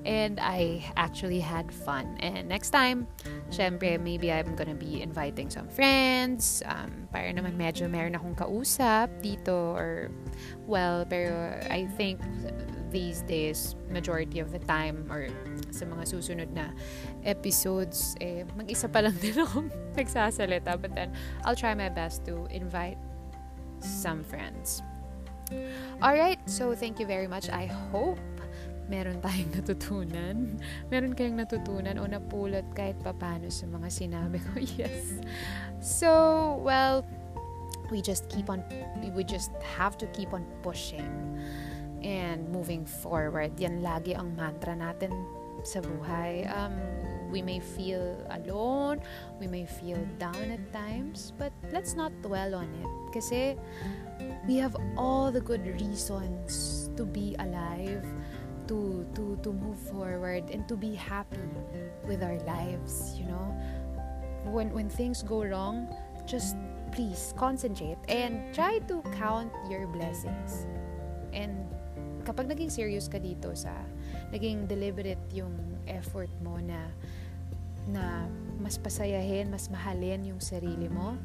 and 0.05 0.39
I 0.39 0.83
actually 0.97 1.39
had 1.39 1.71
fun. 1.71 2.17
And 2.19 2.49
next 2.49 2.71
time, 2.71 3.07
syempre, 3.49 3.99
maybe 4.01 4.31
I'm 4.31 4.55
gonna 4.55 4.75
be 4.75 5.01
inviting 5.01 5.49
some 5.49 5.67
friends, 5.69 6.63
um, 6.65 7.07
para 7.11 7.33
naman 7.33 7.57
medyo 7.57 7.89
meron 7.89 8.17
akong 8.17 8.35
kausap 8.35 9.09
dito, 9.21 9.77
or, 9.77 10.09
well, 10.65 11.05
pero 11.05 11.59
I 11.69 11.85
think 11.97 12.19
these 12.91 13.21
days, 13.23 13.75
majority 13.89 14.39
of 14.39 14.51
the 14.51 14.59
time, 14.65 15.07
or 15.07 15.29
sa 15.71 15.85
mga 15.85 16.03
susunod 16.09 16.49
na 16.51 16.73
episodes, 17.23 18.17
eh, 18.19 18.43
mag-isa 18.57 18.91
pa 18.91 18.99
lang 18.99 19.15
din 19.23 19.37
ako 19.39 19.69
nagsasalita. 19.95 20.75
But 20.81 20.97
then, 20.97 21.13
I'll 21.45 21.57
try 21.57 21.73
my 21.73 21.89
best 21.89 22.25
to 22.25 22.49
invite 22.51 22.99
some 23.79 24.23
friends. 24.25 24.83
Alright, 26.01 26.39
so 26.47 26.73
thank 26.75 26.99
you 26.99 27.05
very 27.05 27.27
much. 27.27 27.49
I 27.49 27.65
hope 27.65 28.19
meron 28.91 29.23
tayong 29.23 29.51
natutunan. 29.63 30.59
Meron 30.91 31.15
kayong 31.15 31.39
natutunan 31.39 31.95
o 31.95 32.03
napulot 32.03 32.67
kahit 32.75 32.99
papano 32.99 33.47
sa 33.47 33.63
mga 33.71 33.87
sinabi 33.87 34.43
ko. 34.43 34.59
Yes. 34.81 35.15
So, 35.79 36.59
well, 36.59 37.07
we 37.87 38.03
just 38.03 38.27
keep 38.27 38.51
on, 38.51 38.59
we 39.15 39.23
just 39.23 39.55
have 39.63 39.95
to 39.99 40.07
keep 40.11 40.35
on 40.35 40.43
pushing 40.59 41.07
and 42.03 42.43
moving 42.51 42.83
forward. 42.83 43.55
Yan 43.55 43.79
lagi 43.79 44.11
ang 44.11 44.35
mantra 44.35 44.75
natin 44.75 45.11
sa 45.63 45.79
buhay. 45.79 46.49
Um, 46.49 46.75
we 47.31 47.39
may 47.39 47.63
feel 47.63 48.17
alone, 48.29 48.99
we 49.39 49.47
may 49.47 49.63
feel 49.63 49.99
down 50.19 50.51
at 50.51 50.61
times, 50.75 51.31
but 51.39 51.53
let's 51.71 51.95
not 51.95 52.11
dwell 52.21 52.55
on 52.55 52.67
it. 52.67 52.91
Kasi 53.15 53.55
we 54.47 54.57
have 54.57 54.75
all 54.97 55.31
the 55.31 55.41
good 55.41 55.63
reasons 55.79 56.89
to 56.97 57.05
be 57.05 57.35
alive, 57.39 58.03
to 58.67 59.05
to 59.15 59.37
to 59.41 59.53
move 59.53 59.77
forward 59.89 60.43
and 60.49 60.67
to 60.67 60.75
be 60.75 60.93
happy 60.93 61.49
with 62.05 62.21
our 62.23 62.37
lives 62.43 63.15
you 63.17 63.25
know 63.25 63.47
when 64.49 64.69
when 64.73 64.89
things 64.89 65.23
go 65.23 65.43
wrong 65.43 65.87
just 66.25 66.55
please 66.91 67.33
concentrate 67.37 67.97
and 68.09 68.53
try 68.53 68.79
to 68.85 69.01
count 69.15 69.51
your 69.69 69.87
blessings 69.87 70.67
and 71.31 71.55
kapag 72.27 72.45
naging 72.45 72.69
serious 72.69 73.07
ka 73.09 73.17
dito 73.17 73.55
sa 73.57 73.73
naging 74.29 74.67
deliberate 74.69 75.21
yung 75.33 75.53
effort 75.87 76.29
mo 76.43 76.59
na 76.61 76.91
na 77.89 78.29
mas 78.61 78.77
pasayahin, 78.77 79.49
mas 79.49 79.65
mahalin 79.73 80.21
yung 80.21 80.37
sarili 80.37 80.85
mo, 80.85 81.17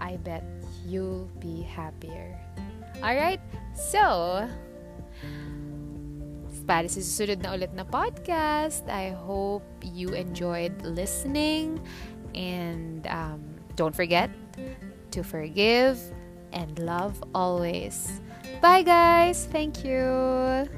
I 0.00 0.16
bet 0.16 0.44
you'll 0.88 1.28
be 1.36 1.60
happier. 1.60 2.32
Alright? 3.04 3.44
So, 3.76 4.48
para 6.70 6.86
sa 6.86 7.02
susunod 7.02 7.42
na 7.42 7.58
ulit 7.58 7.74
na 7.74 7.82
podcast, 7.82 8.86
I 8.86 9.10
hope 9.10 9.66
you 9.82 10.14
enjoyed 10.14 10.70
listening 10.86 11.82
and 12.30 13.02
um, 13.10 13.42
don't 13.74 13.90
forget 13.90 14.30
to 15.10 15.26
forgive 15.26 15.98
and 16.54 16.70
love 16.78 17.18
always. 17.34 18.22
Bye 18.62 18.86
guys! 18.86 19.50
Thank 19.50 19.82
you! 19.82 20.70